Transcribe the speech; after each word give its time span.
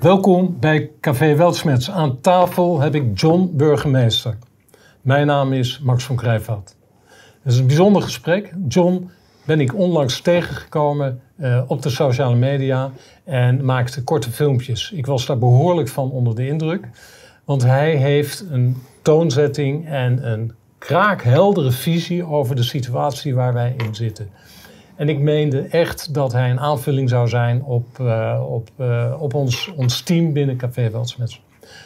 Welkom 0.00 0.56
bij 0.60 0.90
Café 1.00 1.34
Weltsmets. 1.34 1.90
Aan 1.90 2.20
tafel 2.20 2.80
heb 2.80 2.94
ik 2.94 3.20
John 3.20 3.50
Burgemeester. 3.52 4.38
Mijn 5.00 5.26
naam 5.26 5.52
is 5.52 5.80
Max 5.80 6.04
van 6.04 6.16
Krijveld. 6.16 6.76
Het 7.42 7.52
is 7.52 7.58
een 7.58 7.66
bijzonder 7.66 8.02
gesprek. 8.02 8.52
John 8.68 9.10
ben 9.44 9.60
ik 9.60 9.74
onlangs 9.74 10.20
tegengekomen 10.20 11.20
uh, 11.36 11.62
op 11.66 11.82
de 11.82 11.88
sociale 11.88 12.34
media 12.34 12.90
en 13.24 13.64
maakte 13.64 14.04
korte 14.04 14.30
filmpjes. 14.30 14.92
Ik 14.92 15.06
was 15.06 15.26
daar 15.26 15.38
behoorlijk 15.38 15.88
van 15.88 16.10
onder 16.10 16.34
de 16.34 16.46
indruk, 16.46 16.88
want 17.44 17.62
hij 17.62 17.94
heeft 17.96 18.44
een 18.50 18.82
toonzetting 19.02 19.88
en 19.88 20.32
een 20.32 20.52
kraakheldere 20.78 21.70
visie 21.70 22.24
over 22.24 22.56
de 22.56 22.62
situatie 22.62 23.34
waar 23.34 23.52
wij 23.52 23.74
in 23.76 23.94
zitten. 23.94 24.30
En 24.98 25.08
ik 25.08 25.18
meende 25.18 25.60
echt 25.60 26.14
dat 26.14 26.32
hij 26.32 26.50
een 26.50 26.60
aanvulling 26.60 27.08
zou 27.08 27.28
zijn 27.28 27.64
op, 27.64 27.98
uh, 28.00 28.44
op, 28.48 28.70
uh, 28.80 29.14
op 29.18 29.34
ons, 29.34 29.72
ons 29.76 30.02
team 30.02 30.32
binnen 30.32 30.56
Café 30.56 30.90
Weltsmets. 30.90 31.42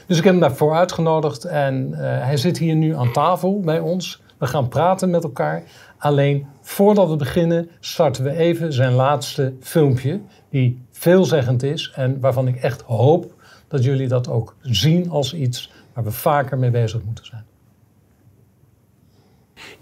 Dus 0.07 0.19
ik 0.19 0.25
heb 0.25 0.33
hem 0.33 0.43
daarvoor 0.43 0.75
uitgenodigd 0.75 1.45
en 1.45 1.89
uh, 1.91 1.99
hij 1.99 2.37
zit 2.37 2.59
hier 2.59 2.75
nu 2.75 2.97
aan 2.97 3.13
tafel 3.13 3.61
bij 3.61 3.81
ons. 3.81 4.23
We 4.39 4.47
gaan 4.47 4.69
praten 4.69 5.11
met 5.11 5.23
elkaar. 5.25 5.63
Alleen 5.99 6.47
voordat 6.61 7.09
we 7.09 7.17
beginnen 7.17 7.71
starten 7.81 8.25
we 8.25 8.37
even 8.37 8.73
zijn 8.73 8.93
laatste 8.93 9.53
filmpje, 9.61 10.21
die 10.51 10.83
veelzeggend 10.91 11.63
is 11.63 11.93
en 11.95 12.21
waarvan 12.21 12.49
ik 12.49 12.57
echt 12.57 12.83
hoop 12.83 13.35
dat 13.69 13.85
jullie 13.85 14.09
dat 14.09 14.29
ook 14.29 14.57
zien 14.61 15.11
als 15.11 15.35
iets 15.35 15.73
waar 15.95 16.05
we 16.05 16.11
vaker 16.11 16.59
mee 16.59 16.71
bezig 16.71 17.03
moeten 17.05 17.27
zijn. 17.27 17.45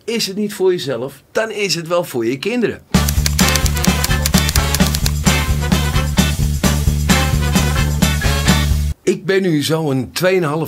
Is 0.05 0.27
het 0.27 0.37
niet 0.37 0.55
voor 0.55 0.71
jezelf, 0.71 1.23
dan 1.33 1.51
is 1.51 1.75
het 1.75 1.89
wel 1.89 2.05
voor 2.05 2.27
je 2.27 2.39
kinderen. 2.39 3.00
Ik 9.11 9.25
ben 9.25 9.43
nu 9.43 9.63
zo'n 9.63 10.13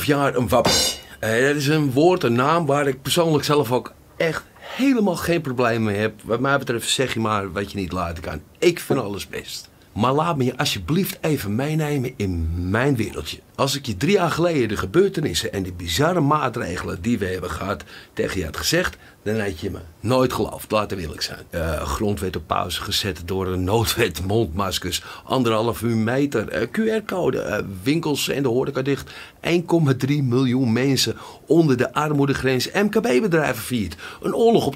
2,5 0.01 0.05
jaar 0.05 0.35
een 0.37 0.49
wap. 0.49 0.67
Uh, 0.67 1.47
dat 1.47 1.57
is 1.57 1.67
een 1.67 1.93
woord, 1.93 2.23
een 2.23 2.33
naam 2.33 2.67
waar 2.67 2.87
ik 2.87 3.03
persoonlijk 3.03 3.45
zelf 3.45 3.73
ook 3.73 3.93
echt 4.17 4.45
helemaal 4.59 5.17
geen 5.17 5.41
probleem 5.41 5.83
mee 5.83 5.97
heb. 5.97 6.21
Wat 6.25 6.41
mij 6.41 6.59
betreft 6.59 6.89
zeg 6.89 7.15
je 7.15 7.21
maar 7.21 7.53
wat 7.53 7.73
je 7.73 7.79
niet 7.79 7.93
laten 7.93 8.23
kan. 8.23 8.41
Ik 8.59 8.81
vind 8.81 8.99
alles 8.99 9.29
best. 9.29 9.71
Maar 9.93 10.13
laat 10.13 10.37
me 10.37 10.45
je 10.45 10.57
alsjeblieft 10.57 11.19
even 11.21 11.55
meenemen 11.55 12.13
in 12.17 12.49
mijn 12.71 12.97
wereldje. 12.97 13.39
Als 13.63 13.77
ik 13.77 13.87
je 13.87 13.97
drie 13.97 14.13
jaar 14.13 14.31
geleden 14.31 14.69
de 14.69 14.77
gebeurtenissen 14.77 15.53
en 15.53 15.63
de 15.63 15.73
bizarre 15.73 16.21
maatregelen 16.21 17.03
die 17.03 17.19
we 17.19 17.27
hebben 17.27 17.51
gehad 17.51 17.85
tegen 18.13 18.39
je 18.39 18.45
had 18.45 18.57
gezegd, 18.57 18.97
dan 19.23 19.41
had 19.41 19.61
je 19.61 19.71
me 19.71 19.79
nooit 20.01 20.33
geloofd. 20.33 20.71
Laten 20.71 20.97
we 20.97 21.03
eerlijk 21.03 21.23
zijn. 21.23 21.45
Uh, 21.51 21.83
grondwet 21.83 22.37
op 22.37 22.47
pauze 22.47 22.83
gezet 22.83 23.23
door 23.25 23.47
een 23.47 23.65
noodwet, 23.65 24.25
mondmaskers, 24.27 25.03
anderhalf 25.25 25.83
uur 25.83 25.97
meter, 25.97 26.63
uh, 26.63 26.69
QR-code, 26.69 27.39
uh, 27.39 27.59
winkels 27.83 28.29
en 28.29 28.43
de 28.43 28.49
horeca 28.49 28.83
dicht. 28.83 29.11
1,3 29.11 29.61
miljoen 30.23 30.73
mensen 30.73 31.17
onder 31.47 31.77
de 31.77 31.95
armoedegrens 31.95 32.71
MKB-bedrijven 32.73 33.63
viert. 33.63 33.97
Een 34.23 34.35
oorlog 34.35 34.67
op 34.67 34.75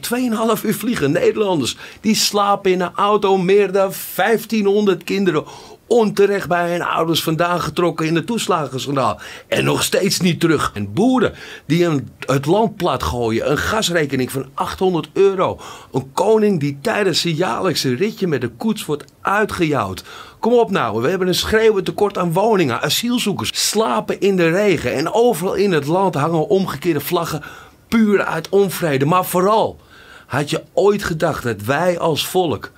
2,5 0.59 0.65
uur 0.65 0.75
vliegen. 0.75 1.13
Nederlanders 1.13 1.77
die 2.01 2.15
slapen 2.15 2.71
in 2.71 2.81
een 2.81 2.95
auto. 2.95 3.39
Meer 3.39 3.73
dan 3.73 3.93
1500 4.17 5.05
kinderen 5.05 5.45
onterecht 5.87 6.49
bij 6.49 6.71
hun 6.71 6.83
ouders 6.83 7.23
vandaan 7.23 7.61
getrokken 7.61 8.07
in 8.07 8.15
de 8.15 8.25
toeslagenschandaal. 8.25 9.21
En 9.49 9.65
nog 9.65 9.83
steeds 9.83 10.21
niet 10.21 10.41
terug. 10.41 10.71
En 10.75 10.93
boeren 10.93 11.35
die 11.67 11.85
een, 11.85 12.09
het 12.19 12.47
land 12.47 12.77
plat 12.77 13.03
gooien. 13.03 13.51
Een 13.51 13.59
gasrekening 13.59 14.33
van 14.33 14.47
800 14.55 15.09
euro. 15.13 15.61
Een 15.93 16.13
koning 16.13 16.61
die 16.61 16.79
tijdens 16.83 17.21
zijn 17.21 17.35
jaarlijkse 17.35 17.95
ritje 17.95 18.27
met 18.27 18.41
de 18.41 18.49
koets 18.49 18.85
wordt 18.85 19.05
uitgejouwd. 19.21 20.05
Kom 20.39 20.53
op 20.53 20.71
nou, 20.71 21.03
we 21.03 21.09
hebben 21.09 21.29
een 21.29 21.35
schreeuwend 21.35 21.85
tekort 21.85 22.19
aan 22.19 22.33
woningen. 22.33 22.83
Asielzoekers 22.83 23.69
slapen 23.69 24.21
in 24.21 24.37
de 24.37 24.51
regen. 24.51 24.95
En 24.95 25.13
overal 25.13 25.55
in 25.55 25.73
het 25.73 25.87
land 25.87 26.15
hangen 26.15 26.49
omgekeerde 26.49 27.01
vlaggen. 27.01 27.43
Puur 27.89 28.25
uit 28.25 28.49
onvrede. 28.49 29.05
Maar 29.05 29.25
vooral, 29.25 29.81
had 30.27 30.51
je 30.51 30.63
ooit 30.73 31.05
gedacht 31.05 31.43
dat 31.43 31.63
wij 31.63 31.99
als 31.99 32.27
volk 32.27 32.71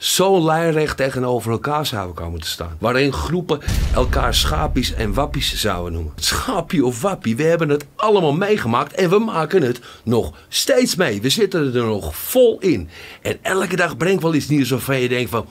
zo 0.00 0.44
lijnrecht 0.44 0.96
tegenover 0.96 1.50
elkaar 1.50 1.86
zouden 1.86 2.14
komen 2.14 2.40
te 2.40 2.48
staan. 2.48 2.76
Waarin 2.78 3.12
groepen 3.12 3.60
elkaar 3.94 4.34
schapies 4.34 4.94
en 4.94 5.14
wappies 5.14 5.54
zouden 5.54 5.92
noemen. 5.92 6.12
Schapie 6.16 6.84
of 6.84 7.00
wappie, 7.00 7.36
we 7.36 7.42
hebben 7.42 7.68
het 7.68 7.86
allemaal 7.96 8.32
meegemaakt 8.32 8.92
en 8.92 9.10
we 9.10 9.18
maken 9.18 9.62
het 9.62 9.80
nog 10.02 10.32
steeds 10.48 10.94
mee. 10.94 11.20
We 11.20 11.28
zitten 11.28 11.74
er 11.74 11.84
nog 11.84 12.16
vol 12.16 12.58
in. 12.60 12.88
En 13.22 13.38
elke 13.42 13.76
dag 13.76 13.96
brengt 13.96 14.22
wel 14.22 14.34
iets 14.34 14.48
nieuws 14.48 14.70
waarvan 14.70 15.00
je 15.00 15.08
denkt 15.08 15.30
van... 15.30 15.46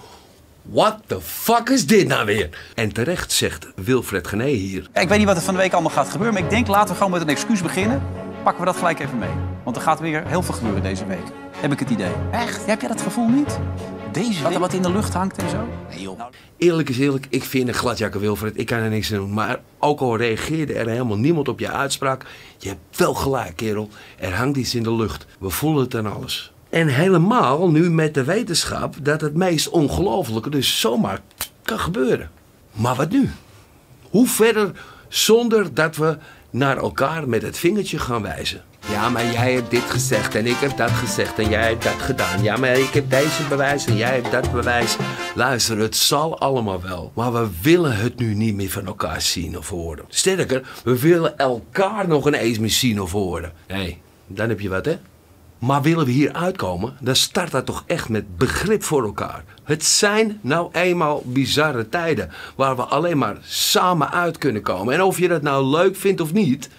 What 0.62 0.98
the 1.06 1.22
fuck 1.22 1.70
is 1.70 1.88
dit 1.88 2.08
nou 2.08 2.26
weer? 2.26 2.50
En 2.76 2.94
terecht 2.94 3.32
zegt 3.32 3.68
Wilfred 3.76 4.28
Gené 4.28 4.46
hier. 4.46 4.88
Ik 4.94 5.10
weet 5.10 5.18
niet 5.18 5.28
wat 5.28 5.38
er 5.38 5.42
van 5.42 5.54
de 5.54 5.60
week 5.60 5.74
allemaal 5.74 5.92
gaat 5.92 6.10
gebeuren, 6.10 6.34
maar 6.34 6.44
ik 6.44 6.50
denk 6.50 6.68
laten 6.68 6.90
we 6.90 6.96
gewoon 6.96 7.12
met 7.12 7.22
een 7.22 7.30
excuus 7.30 7.62
beginnen. 7.62 8.02
Pakken 8.44 8.60
we 8.64 8.70
dat 8.70 8.78
gelijk 8.78 9.00
even 9.00 9.18
mee. 9.18 9.30
Want 9.64 9.76
er 9.76 9.82
gaat 9.82 10.00
weer 10.00 10.28
heel 10.28 10.42
veel 10.42 10.54
gebeuren 10.54 10.84
deze 10.84 11.06
week. 11.06 11.26
Heb 11.52 11.72
ik 11.72 11.80
het 11.80 11.90
idee. 11.90 12.12
Echt? 12.32 12.66
heb 12.66 12.80
jij 12.80 12.90
dat 12.90 13.02
gevoel 13.02 13.28
niet? 13.28 13.60
Deze 14.12 14.48
er 14.48 14.60
wat 14.60 14.74
in 14.74 14.82
de 14.82 14.92
lucht 14.92 15.14
hangt 15.14 15.38
en 15.38 15.50
zo? 15.50 15.68
Nee, 15.90 16.02
joh. 16.02 16.22
Eerlijk 16.58 16.90
is 16.90 17.00
eerlijk, 17.00 17.28
ik 17.30 17.44
vind 17.44 17.68
een 17.68 17.74
gladjakke 17.74 18.20
Wilfred. 18.20 18.60
Ik 18.60 18.66
kan 18.66 18.78
er 18.78 18.90
niks 18.90 19.12
aan 19.12 19.18
doen. 19.18 19.34
Maar 19.34 19.60
ook 19.80 20.00
al 20.00 20.18
reageerde 20.18 20.74
er 20.74 20.88
helemaal 20.88 21.18
niemand 21.18 21.48
op 21.48 21.60
je 21.60 21.72
uitspraak. 21.72 22.26
Je 22.58 22.68
hebt 22.68 22.98
wel 22.98 23.14
gelijk, 23.14 23.56
kerel. 23.56 23.90
Er 24.18 24.36
hangt 24.36 24.58
iets 24.58 24.76
in 24.76 24.84
de 24.84 24.94
lucht. 24.94 25.26
We 25.40 25.50
voelen 25.50 25.84
het 25.84 25.96
aan 25.96 26.14
alles. 26.14 26.52
En 26.70 26.88
helemaal 26.88 27.70
nu 27.70 27.90
met 27.90 28.14
de 28.14 28.24
wetenschap 28.24 28.96
dat 29.02 29.22
het 29.22 29.36
meest 29.36 29.70
ongelofelijke 29.70 30.50
dus 30.50 30.80
zomaar 30.80 31.20
kan 31.64 31.80
gebeuren. 31.80 32.32
Maar 32.72 32.96
wat 32.96 33.10
nu? 33.10 33.30
Hoe 34.10 34.28
verder 34.28 34.72
zonder 35.08 35.74
dat 35.74 35.96
we 35.96 36.18
naar 36.50 36.78
elkaar 36.78 37.30
met 37.30 37.42
het 37.42 37.58
vingertje 37.58 38.00
gaan 38.00 38.22
wijzen? 38.22 38.64
Ja, 38.90 39.10
maar 39.10 39.26
jij 39.26 39.54
hebt 39.54 39.72
dit 39.72 39.84
gezegd 39.84 40.36
en 40.36 40.46
ik 40.46 40.56
heb 40.56 40.78
dat 40.78 40.90
gezegd 40.90 41.40
en 41.40 41.50
jij 41.50 41.68
hebt 41.68 41.84
dat 41.84 42.02
gedaan. 42.02 42.44
Ja, 42.44 42.58
maar 42.58 42.78
ik 42.78 42.94
heb 42.94 43.10
deze 43.10 43.44
bewijs 43.50 43.86
en 43.86 43.96
jij 43.96 44.14
hebt 44.14 44.32
dat 44.32 44.52
bewijs. 44.52 44.98
Luister, 45.36 45.78
het 45.78 45.96
zal 45.96 46.40
allemaal 46.40 46.82
wel. 46.82 47.12
Maar 47.16 47.34
we 47.34 47.48
willen 47.62 47.98
het 47.98 48.20
nu 48.20 48.34
niet 48.34 48.56
meer 48.56 48.70
van 48.70 48.86
elkaar 48.86 49.22
zien 49.22 49.58
of 49.58 49.70
horen. 49.70 50.06
Sterker, 50.08 50.68
we 50.84 51.00
willen 51.00 51.38
elkaar 51.38 52.08
nog 52.08 52.32
eens 52.32 52.60
meer 52.60 52.70
zien 52.70 53.02
of 53.02 53.12
horen. 53.12 53.52
Hé, 53.68 53.76
hey, 53.76 54.02
dan 54.28 54.50
heb 54.50 54.60
je 54.60 54.70
wat, 54.70 54.86
hè? 54.86 54.98
Maar 55.60 55.82
willen 55.82 56.06
we 56.06 56.12
hier 56.12 56.34
uitkomen, 56.34 56.98
dan 57.00 57.16
start 57.16 57.52
dat 57.52 57.66
toch 57.66 57.84
echt 57.88 58.10
met 58.10 58.38
begrip 58.38 58.84
voor 58.84 59.04
elkaar. 59.04 59.44
Het 59.64 59.86
zijn 59.86 60.40
nou 60.42 60.70
eenmaal 60.72 61.22
bizarre 61.26 61.90
tijden 61.90 62.32
waar 62.56 62.76
we 62.76 62.84
alleen 62.84 63.18
maar 63.18 63.38
samen 63.42 64.12
uit 64.12 64.38
kunnen 64.38 64.62
komen. 64.62 64.94
En 64.94 65.02
of 65.02 65.20
je 65.20 65.28
dat 65.28 65.42
nou 65.42 65.66
leuk 65.66 65.96
vindt 65.96 66.22
of 66.22 66.34
niet, 66.34 66.70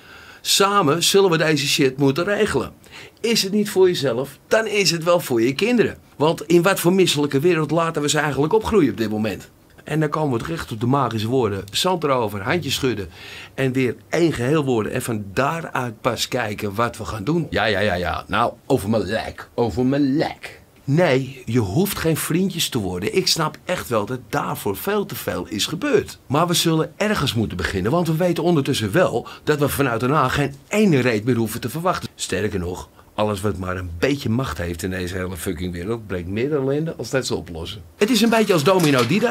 Samen 0.41 1.03
zullen 1.03 1.31
we 1.31 1.37
deze 1.37 1.67
shit 1.67 1.97
moeten 1.97 2.25
regelen. 2.25 2.73
Is 3.21 3.43
het 3.43 3.53
niet 3.53 3.71
voor 3.71 3.87
jezelf, 3.87 4.39
dan 4.49 4.67
is 4.67 4.91
het 4.91 5.05
wel 5.05 5.21
voor 5.21 5.43
je 5.43 5.55
kinderen. 5.55 5.97
Want 6.17 6.47
in 6.47 6.62
wat 6.62 6.81
voor 6.81 6.93
misselijke 6.93 7.41
wereld 7.41 7.71
laten 7.71 8.03
we 8.03 8.09
ze 8.09 8.19
eigenlijk 8.19 8.53
opgroeien 8.53 8.91
op 8.91 8.97
dit 8.97 9.11
moment? 9.11 9.51
En 9.84 10.01
dan 10.01 10.09
komen 10.09 10.39
we 10.39 10.45
terecht 10.45 10.73
op 10.73 10.81
de 10.81 10.87
magische 10.87 11.28
woorden. 11.28 11.65
Zand 11.73 12.05
erover, 12.05 12.43
handjes 12.43 12.75
schudden. 12.75 13.09
En 13.55 13.73
weer 13.73 13.97
één 14.09 14.33
geheel 14.33 14.65
worden. 14.65 14.93
En 14.93 15.03
van 15.03 15.25
daaruit 15.33 16.01
pas 16.01 16.28
kijken 16.28 16.75
wat 16.75 16.97
we 16.97 17.05
gaan 17.05 17.25
doen. 17.25 17.47
Ja, 17.51 17.65
ja, 17.65 17.81
ja, 17.81 17.95
ja. 17.95 18.25
Nou, 18.27 18.53
over 18.67 18.91
mijn 18.91 19.03
lek. 19.03 19.49
Over 19.55 19.87
mijn 19.87 20.17
lek. 20.17 20.59
Nee, 20.93 21.43
je 21.45 21.59
hoeft 21.59 21.99
geen 21.99 22.17
vriendjes 22.17 22.69
te 22.69 22.78
worden. 22.78 23.17
Ik 23.17 23.27
snap 23.27 23.56
echt 23.65 23.89
wel 23.89 24.06
dat 24.06 24.21
daarvoor 24.28 24.77
veel 24.77 25.06
te 25.06 25.15
veel 25.15 25.47
is 25.49 25.67
gebeurd. 25.67 26.19
Maar 26.27 26.47
we 26.47 26.55
zullen 26.55 26.93
ergens 26.97 27.34
moeten 27.34 27.56
beginnen, 27.56 27.93
want 27.93 28.06
we 28.06 28.17
weten 28.17 28.45
ondertussen 28.45 28.93
wel 28.93 29.28
dat 29.45 29.59
we 29.59 29.69
vanuit 29.69 30.01
Den 30.01 30.11
Haag 30.11 30.34
geen 30.34 30.55
ene 30.69 31.01
reet 31.01 31.25
meer 31.25 31.37
hoeven 31.37 31.61
te 31.61 31.69
verwachten. 31.69 32.09
Sterker 32.15 32.59
nog, 32.59 32.89
alles 33.15 33.41
wat 33.41 33.59
maar 33.59 33.77
een 33.77 33.91
beetje 33.99 34.28
macht 34.28 34.59
heeft 34.59 34.83
in 34.83 34.91
deze 34.91 35.17
hele 35.17 35.37
fucking 35.37 35.73
wereld 35.73 36.06
brengt 36.06 36.28
meer 36.28 36.55
ellende 36.55 36.95
als 36.97 37.11
dat 37.11 37.27
ze 37.27 37.34
oplossen. 37.34 37.83
Het 37.97 38.10
is 38.10 38.21
een 38.21 38.31
beetje 38.31 38.53
als 38.53 38.65
domino 38.65 39.07
die. 39.07 39.22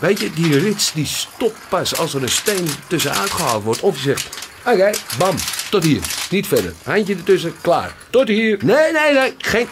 Weet 0.00 0.20
je, 0.20 0.30
die 0.34 0.58
rits 0.58 0.92
die 0.92 1.06
stopt 1.06 1.60
pas 1.68 1.98
als 1.98 2.14
er 2.14 2.22
een 2.22 2.28
steen 2.28 2.66
tussenuit 2.86 3.30
gehaald 3.30 3.62
wordt. 3.62 3.80
Of 3.80 3.96
je 3.96 4.02
zegt, 4.02 4.50
oké, 4.66 4.90
bam, 5.18 5.36
tot 5.70 5.84
hier, 5.84 6.00
niet 6.30 6.46
verder. 6.46 6.72
Handje 6.84 7.14
ertussen, 7.14 7.52
klaar. 7.60 7.94
Tot 8.10 8.28
hier. 8.28 8.58
Nee, 8.64 8.92
nee, 8.92 9.12
nee, 9.12 9.34
geen 9.38 9.66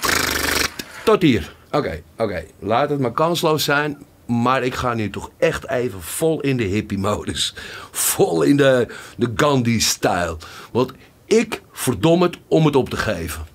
tot 1.05 1.23
hier. 1.23 1.55
Oké, 1.71 2.03
oké. 2.19 2.45
Laat 2.59 2.91
het 2.91 3.01
maar 3.01 3.13
kansloos 3.13 3.65
zijn. 3.65 3.99
Maar 4.27 4.63
ik 4.63 4.75
ga 4.75 4.95
nu 4.95 5.11
toch 5.11 5.31
echt 5.39 5.69
even 5.69 6.03
vol 6.03 6.41
in 6.41 6.57
de 6.57 6.65
hippie-modus. 6.65 7.55
Vol 7.91 8.43
in 8.43 8.57
de, 8.57 8.87
de 9.17 9.33
Gandhi-stijl. 9.37 10.39
Want 10.73 10.93
ik 11.27 11.63
verdom 11.73 12.23
het 12.23 12.39
om 12.49 12.65
het 12.65 12.77
op 12.77 12.89
te 12.89 12.97
geven. 12.97 13.47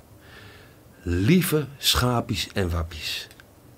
Lieve 1.01 1.65
schapies 1.77 2.47
en 2.53 2.69
wappies. 2.69 3.27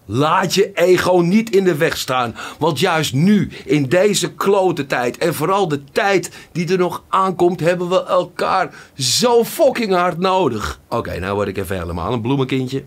Laat 0.06 0.54
je 0.54 0.74
ego 0.74 1.18
niet 1.18 1.56
in 1.56 1.64
de 1.64 1.76
weg 1.76 1.98
staan. 1.98 2.36
Want 2.60 2.80
juist 2.80 3.14
nu, 3.14 3.52
in 3.66 3.90
deze 3.90 4.34
klote 4.34 4.86
tijd 4.86 5.18
en 5.18 5.34
vooral 5.34 5.68
de 5.68 5.84
tijd 5.84 6.32
die 6.52 6.72
er 6.72 6.78
nog 6.78 7.04
aankomt, 7.10 7.60
hebben 7.60 7.90
we 7.90 8.04
elkaar 8.06 8.74
zo 8.96 9.44
fucking 9.44 9.94
hard 9.94 10.18
nodig. 10.18 10.80
Oké, 10.90 11.20
nou 11.20 11.36
word 11.36 11.48
ik 11.48 11.58
even 11.58 11.78
helemaal 11.80 12.14
een 12.14 12.22
bloemenkindje. 12.22 12.84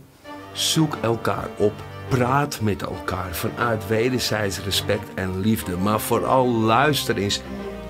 Zoek 0.54 0.96
elkaar 1.02 1.48
op 1.56 1.72
Praat 2.08 2.58
met 2.60 2.82
elkaar 2.82 3.28
vanuit 3.34 3.86
wederzijds 3.86 4.60
respect 4.64 5.14
en 5.14 5.40
liefde. 5.40 5.76
Maar 5.76 6.00
vooral 6.00 6.48
luister 6.48 7.16
eens 7.16 7.40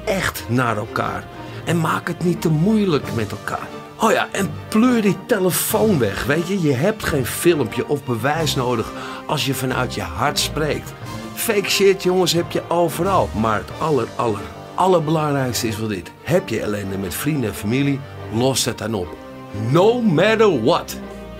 echt 0.05 0.45
naar 0.49 0.77
elkaar. 0.77 1.25
En 1.65 1.81
maak 1.81 2.09
het 2.09 2.25
niet 2.25 2.41
te 2.41 2.49
moeilijk 2.49 3.15
met 3.15 3.31
elkaar. 3.31 3.69
Oh 4.01 4.13
ja, 4.13 4.29
en 4.33 4.51
pleur 4.69 5.03
die 5.03 5.17
telefoon 5.27 5.99
weg. 5.99 6.25
Weet 6.25 6.49
je, 6.49 6.63
je 6.63 6.73
hebt 6.73 7.05
geen 7.05 7.27
filmpje 7.27 7.89
of 7.89 8.05
bewijs 8.05 8.55
nodig 8.55 8.93
als 9.27 9.47
je 9.47 9.55
vanuit 9.55 9.95
je 9.95 10.03
hart 10.03 10.39
spreekt. 10.39 10.93
Fake 11.35 11.71
shit, 11.71 12.03
jongens, 12.03 12.33
heb 12.33 12.51
je 12.51 12.63
overal. 12.69 13.29
Maar 13.41 13.59
het 13.59 13.71
aller, 13.79 14.07
aller, 14.17 14.43
allerbelangrijkste 14.75 15.69
is 15.69 15.79
wel 15.79 15.89
dit. 15.89 16.11
Heb 16.23 16.49
je 16.49 16.61
ellende 16.61 16.99
met 16.99 17.15
vrienden 17.15 17.51
en 17.51 17.57
familie, 17.57 18.01
los 18.33 18.65
het 18.65 18.79
dan 18.79 18.95
op. 18.95 19.17
No 19.71 20.01
matter 20.01 20.63
what. 20.65 20.97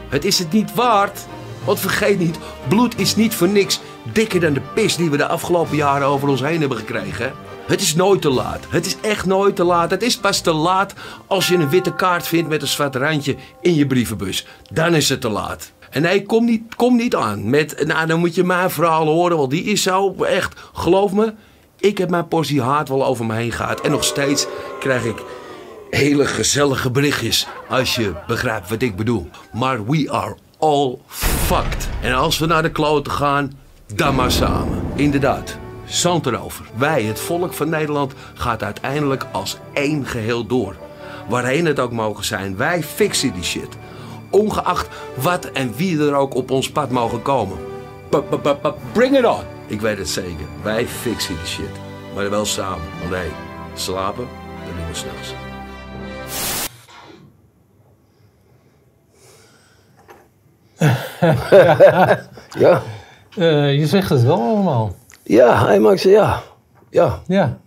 Het 0.09 0.25
is 0.25 0.39
het 0.39 0.53
niet 0.53 0.75
waard. 0.75 1.27
Want 1.65 1.81
vergeet 1.81 2.19
niet, 2.19 2.39
bloed 2.69 2.99
is 2.99 3.17
niet 3.17 3.35
voor 3.35 3.49
niks 3.49 3.81
dikker 4.13 4.41
dan 4.41 4.53
de 4.53 4.61
pis 4.75 4.97
die 4.97 5.11
we 5.11 5.17
de 5.17 5.27
afgelopen 5.27 5.77
jaren 5.77 6.07
over 6.07 6.29
ons 6.29 6.41
heen 6.41 6.61
hebben 6.61 6.79
gekregen. 6.79 7.33
Het 7.67 7.81
is 7.81 7.95
nooit 7.95 8.23
te 8.23 8.31
laat. 8.31 8.65
Het 8.69 8.87
is 8.87 8.97
echt 9.01 9.27
nooit 9.27 9.57
te 9.57 9.65
laat. 9.65 9.91
Het 9.91 10.03
is 10.03 10.17
pas 10.17 10.41
te 10.41 10.53
laat 10.53 10.95
als 11.27 11.49
je 11.49 11.57
een 11.57 11.69
witte 11.69 11.95
kaart 11.95 12.27
vindt 12.27 12.49
met 12.49 12.63
een 12.63 12.69
zwart 12.69 12.97
randje 12.97 13.37
in 13.61 13.75
je 13.75 13.87
brievenbus. 13.87 14.47
Dan 14.73 14.95
is 14.95 15.09
het 15.09 15.21
te 15.21 15.29
laat. 15.29 15.73
En 15.91 16.03
nee, 16.03 16.23
kom 16.23 16.45
niet, 16.45 16.75
kom 16.75 16.97
niet 16.97 17.15
aan 17.15 17.51
met, 17.51 17.87
nou 17.87 18.07
dan 18.07 18.19
moet 18.19 18.35
je 18.35 18.45
mijn 18.45 18.71
verhaal 18.71 19.07
horen, 19.07 19.37
want 19.37 19.51
die 19.51 19.65
is 19.65 19.83
zo 19.83 20.15
echt, 20.15 20.61
geloof 20.73 21.13
me, 21.13 21.35
ik 21.79 21.99
heb 21.99 22.11
mijn 22.11 22.29
portie 22.29 22.63
haat 22.63 22.89
wel 22.89 23.05
over 23.05 23.25
me 23.25 23.35
heen 23.35 23.53
gehad. 23.53 23.81
En 23.81 23.91
nog 23.91 24.05
steeds 24.05 24.47
krijg 24.81 25.05
ik 25.05 25.23
hele 25.95 26.27
gezellige 26.27 26.91
berichtjes, 26.91 27.47
als 27.69 27.95
je 27.95 28.13
begrijpt 28.27 28.69
wat 28.69 28.83
ik 28.83 28.97
bedoel. 28.97 29.31
Maar 29.53 29.87
we 29.87 30.11
are 30.11 30.37
all 30.59 30.99
fucked. 31.07 31.89
En 32.03 32.15
als 32.15 32.39
we 32.39 32.47
naar 32.47 32.63
de 32.63 32.71
kloten 32.71 33.13
gaan, 33.13 33.53
dan 33.95 34.15
maar 34.15 34.31
samen. 34.31 34.83
Inderdaad, 34.95 35.59
zand 35.85 36.27
erover. 36.27 36.65
Wij, 36.77 37.03
het 37.03 37.21
volk 37.21 37.53
van 37.53 37.69
Nederland, 37.69 38.13
gaat 38.35 38.63
uiteindelijk 38.63 39.27
als 39.33 39.59
één 39.73 40.07
geheel 40.07 40.47
door. 40.47 40.77
Waarheen 41.29 41.67
het 41.67 41.81
ook 41.81 41.93
mogen 41.93 42.25
zijn, 42.25 42.57
wij 42.57 42.83
fixen 42.83 43.33
die 43.33 43.45
shit. 43.45 43.77
Ongeacht 44.31 44.89
wat 45.15 45.45
en 45.45 45.75
wie 45.77 46.01
er 46.01 46.15
ook 46.15 46.35
op 46.35 46.51
ons 46.51 46.71
pad 46.71 46.91
mogen 46.91 47.23
komen. 47.23 47.59
Bring 48.93 49.19
it 49.19 49.25
on! 49.25 49.43
Ik 49.67 49.81
weet 49.81 49.99
het 49.99 50.09
zeker, 50.09 50.47
wij 50.63 50.87
fixen 50.87 51.37
die 51.37 51.47
shit. 51.47 51.81
Maar 52.15 52.31
wel 52.31 52.45
samen. 52.45 52.85
Want 52.99 53.11
nee, 53.11 53.31
slapen, 53.75 54.29
dat 54.67 54.77
doen 54.77 55.13
we. 55.13 55.44
Ja, 62.59 62.83
Eh, 63.37 63.75
je 63.79 63.87
zegt 63.87 64.09
het 64.11 64.23
wel 64.23 64.41
allemaal. 64.41 64.93
ja, 65.23 65.67
hij 65.67 65.79
maakt 65.81 66.01
ze, 66.01 66.11
ja. 66.11 66.41
Ja, 66.91 67.19
Ja. 67.27 67.59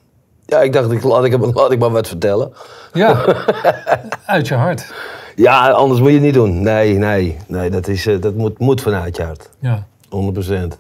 ja 0.46 0.62
ik 0.62 0.74
dacht, 0.74 0.92
ik, 0.92 1.04
laat, 1.04 1.26
ik, 1.26 1.54
laat 1.56 1.72
ik 1.72 1.80
maar 1.80 1.92
wat 1.92 2.08
vertellen. 2.08 2.52
Ja. 2.94 3.26
Uit 4.26 4.48
je 4.48 4.54
hart. 4.56 4.94
Ja, 5.36 5.70
anders 5.70 6.00
moet 6.00 6.10
je 6.10 6.16
het 6.16 6.24
niet 6.24 6.34
doen. 6.34 6.62
Nee, 6.62 6.94
nee, 6.98 7.38
nee, 7.48 7.70
dat, 7.70 7.88
is, 7.88 8.06
eh, 8.06 8.22
dat 8.22 8.36
moet, 8.36 8.60
moet 8.60 8.82
vanuit 8.82 9.16
je 9.16 9.24
hart. 9.24 9.50
Ja. 9.60 9.86
100%. 10.10 10.80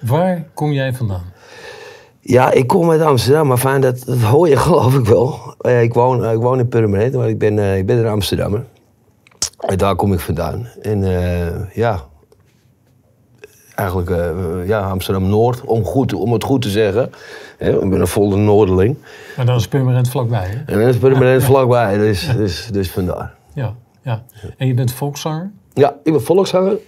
Waar 0.00 0.44
kom 0.54 0.72
jij 0.72 0.92
vandaan? 0.92 1.32
Ja, 2.20 2.50
ik 2.50 2.66
kom 2.66 2.90
uit 2.90 3.00
Amsterdam, 3.00 3.46
maar 3.46 3.56
fijn, 3.58 3.80
dat, 3.80 4.02
dat 4.06 4.18
hoor 4.18 4.48
je 4.48 4.56
geloof 4.66 4.94
ik 4.94 5.06
wel. 5.06 5.54
Eh, 5.60 5.82
ik, 5.82 5.94
woon, 5.94 6.24
ik 6.30 6.38
woon 6.40 6.58
in 6.58 6.68
Purmerend, 6.68 7.14
maar 7.14 7.28
ik 7.28 7.38
ben, 7.38 7.58
ik 7.76 7.86
ben 7.86 7.98
een 7.98 8.06
Amsterdammer. 8.10 8.64
En 9.58 9.78
daar 9.78 9.96
kom 9.96 10.12
ik 10.12 10.20
vandaan. 10.20 10.68
En 10.82 11.00
ja, 11.72 12.10
eigenlijk 13.74 14.10
eh, 14.10 14.66
ja, 14.66 14.90
Amsterdam-Noord, 14.90 15.60
om, 15.60 15.84
goed, 15.84 16.14
om 16.14 16.32
het 16.32 16.44
goed 16.44 16.62
te 16.62 16.68
zeggen. 16.68 17.10
Hè, 17.58 17.82
ik 17.82 17.90
ben 17.90 18.00
een 18.00 18.06
volle 18.06 18.36
Noorderling. 18.36 18.96
Maar 19.36 19.46
dan 19.46 19.56
is 19.56 19.68
Purmerend 19.68 20.08
vlakbij, 20.08 20.46
hè? 20.46 20.72
En 20.72 20.78
dan 20.78 20.88
is 20.88 20.96
Purmerend 20.96 21.44
vlakbij, 21.50 21.98
dus, 21.98 22.28
dus, 22.36 22.68
dus 22.72 22.90
vandaar. 22.90 23.34
Ja. 23.54 23.74
ja. 24.02 24.22
En 24.56 24.66
je 24.66 24.74
bent 24.74 24.92
volkszanger? 24.92 25.50
Ja, 25.72 25.96
ik 26.02 26.12
ben 26.12 26.22
volkszanger. 26.22 26.78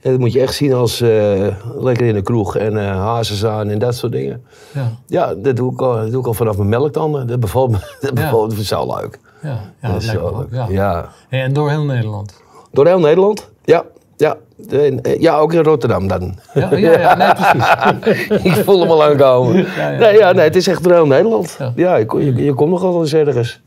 En 0.00 0.10
dat 0.10 0.20
moet 0.20 0.32
je 0.32 0.40
echt 0.40 0.54
zien 0.54 0.72
als 0.72 1.00
eh, 1.00 1.46
lekker 1.78 2.06
in 2.06 2.14
de 2.14 2.22
kroeg 2.22 2.56
en 2.56 2.76
hazes 2.76 3.44
aan 3.44 3.68
en 3.68 3.78
dat 3.78 3.94
soort 3.94 4.12
dingen. 4.12 4.44
Ja. 4.72 4.90
Ja, 5.06 5.34
dat 5.34 5.56
doe 5.56 5.72
ik 5.72 5.80
al, 5.80 5.94
dat 5.94 6.10
doe 6.10 6.20
ik 6.20 6.26
al 6.26 6.34
vanaf 6.34 6.56
mijn 6.56 6.68
melktanden. 6.68 7.26
Dat 7.26 7.40
bevalt 7.40 7.70
me, 7.70 7.78
dat 8.00 8.14
bevalt 8.14 8.56
me 8.56 8.64
zo 8.64 8.96
leuk. 8.96 9.18
Ja, 9.42 9.60
ja 9.80 9.92
dat 9.92 10.02
is 10.02 10.08
zo 10.08 10.38
leuk. 10.38 10.48
Ja. 10.50 10.66
Ja. 10.68 11.08
En 11.28 11.52
door 11.52 11.70
heel 11.70 11.84
Nederland? 11.84 12.42
Door 12.72 12.86
heel 12.86 13.00
Nederland? 13.00 13.50
Ja, 13.64 13.84
ja. 14.16 14.36
Eh, 14.70 15.20
ja, 15.20 15.38
ook 15.38 15.52
in 15.52 15.62
Rotterdam 15.62 16.08
dan. 16.08 16.38
Ja, 16.54 16.76
ja, 16.76 16.98
ja 16.98 17.14
nee, 17.14 17.34
precies. 17.34 18.44
ik 18.58 18.64
voel 18.64 18.80
hem 18.80 18.90
al 18.90 19.04
aankomen. 19.04 19.56
Ja, 19.56 19.90
ja. 19.90 19.98
Nee, 19.98 20.18
ja, 20.18 20.32
nee, 20.32 20.44
het 20.44 20.56
is 20.56 20.66
echt 20.66 20.86
heel 20.86 21.06
Nederland. 21.06 21.56
Ja. 21.74 21.96
Je, 21.96 22.06
je, 22.18 22.34
je 22.34 22.54
komt 22.54 22.70
nogal 22.70 23.00
eens 23.00 23.14
ergens. 23.14 23.60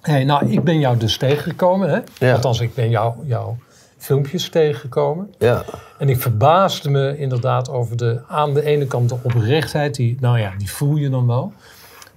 Hey, 0.00 0.24
nou, 0.24 0.50
ik 0.50 0.64
ben 0.64 0.78
jou 0.78 0.96
dus 0.96 1.16
tegengekomen, 1.16 2.04
hè? 2.18 2.32
Althans, 2.32 2.60
ik 2.60 2.74
ben 2.74 2.90
jou, 2.90 3.14
jouw 3.24 3.56
filmpjes 4.02 4.48
tegengekomen. 4.48 5.34
Ja, 5.38 5.64
En 5.98 6.08
ik 6.08 6.20
verbaasde 6.20 6.90
me 6.90 7.18
inderdaad 7.18 7.70
over 7.70 7.96
de, 7.96 8.20
aan 8.28 8.54
de 8.54 8.64
ene 8.64 8.86
kant 8.86 9.08
de 9.08 9.16
oprechtheid, 9.22 9.94
die, 9.94 10.16
nou 10.20 10.38
ja, 10.38 10.52
die 10.58 10.70
voel 10.70 10.96
je 10.96 11.10
dan 11.10 11.26
wel. 11.26 11.52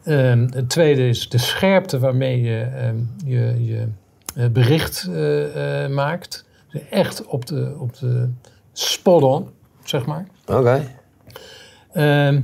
Ehm, 0.04 0.48
het 0.50 0.70
tweede 0.70 1.08
is 1.08 1.30
de 1.30 1.38
scherpte 1.38 2.00
waarmee 2.00 2.42
je 2.42 2.62
ehm, 2.62 2.96
je, 3.26 3.66
je 3.66 3.88
eh, 4.36 4.48
bericht 4.48 5.10
eh, 5.14 5.88
maakt. 5.88 6.45
Echt 6.90 7.26
op 7.26 7.46
de, 7.46 7.76
op 7.78 7.98
de 7.98 8.30
spot 8.74 9.24
on, 9.24 9.50
zeg 9.84 10.06
maar. 10.06 10.28
oké. 10.46 10.88
Ehm, 11.94 12.42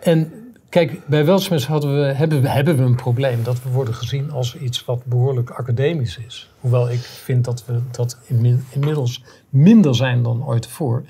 en 0.00 0.32
kijk, 0.68 1.06
bij 1.06 1.24
Weltsmets 1.24 1.66
hadden 1.66 1.96
we, 2.00 2.12
hebben, 2.12 2.42
we, 2.42 2.48
hebben 2.48 2.76
we 2.76 2.82
een 2.82 2.94
probleem 2.96 3.42
dat 3.42 3.62
we 3.62 3.70
worden 3.70 3.94
gezien 3.94 4.30
als 4.30 4.56
iets 4.56 4.84
wat 4.84 5.04
behoorlijk 5.04 5.50
academisch 5.50 6.18
is. 6.26 6.50
Hoewel 6.60 6.90
ik 6.90 7.00
vind 7.00 7.44
dat 7.44 7.64
we 7.66 7.80
dat 7.90 8.18
inmi- 8.26 8.64
inmiddels 8.70 9.22
minder 9.48 9.94
zijn 9.94 10.22
dan 10.22 10.46
ooit 10.46 10.62
tevoren. 10.62 11.06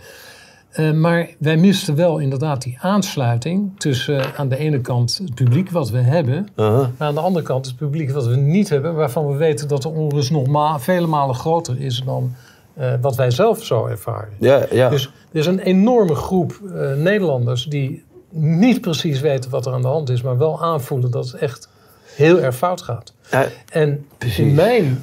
Eh, 0.74 0.92
maar 0.92 1.28
wij 1.38 1.56
misten 1.56 1.94
wel 1.94 2.18
inderdaad 2.18 2.62
die 2.62 2.76
aansluiting 2.80 3.72
tussen 3.78 4.20
eh, 4.20 4.38
aan 4.38 4.48
de 4.48 4.56
ene 4.56 4.80
kant 4.80 5.20
het 5.22 5.34
publiek 5.34 5.70
wat 5.70 5.90
we 5.90 5.98
hebben, 5.98 6.48
maar 6.56 6.90
aan 6.98 7.14
de 7.14 7.20
andere 7.20 7.44
kant 7.44 7.66
het 7.66 7.76
publiek 7.76 8.10
wat 8.10 8.26
we 8.26 8.36
niet 8.36 8.68
hebben, 8.68 8.94
waarvan 8.94 9.26
we 9.26 9.36
weten 9.36 9.68
dat 9.68 9.82
de 9.82 9.88
onrust 9.88 10.30
nog 10.30 10.46
ma 10.46 10.78
vele 10.80 11.06
malen 11.06 11.34
groter 11.34 11.80
is 11.80 12.02
dan 12.04 12.34
eh, 12.74 12.92
wat 13.00 13.16
wij 13.16 13.30
zelf 13.30 13.64
zo 13.64 13.86
ervaren. 13.86 14.32
Ja, 14.38 14.66
ja. 14.70 14.88
Dus 14.88 15.04
er 15.04 15.38
is 15.38 15.46
een 15.46 15.58
enorme 15.58 16.14
groep 16.14 16.60
Nederlanders 16.96 17.64
die 17.64 18.04
niet 18.30 18.80
precies 18.80 19.20
weten 19.20 19.50
wat 19.50 19.66
er 19.66 19.72
aan 19.72 19.82
de 19.82 19.88
hand 19.88 20.10
is, 20.10 20.22
maar 20.22 20.38
wel 20.38 20.62
aanvoelen 20.62 21.10
dat 21.10 21.24
het 21.26 21.34
echt 21.34 21.68
heel 22.04 22.40
erg 22.40 22.56
fout 22.56 22.82
gaat. 22.82 23.14
Ja, 23.30 23.46
En 23.70 24.06
Precies. 24.18 24.38
in 24.38 24.54
mijn 24.54 25.02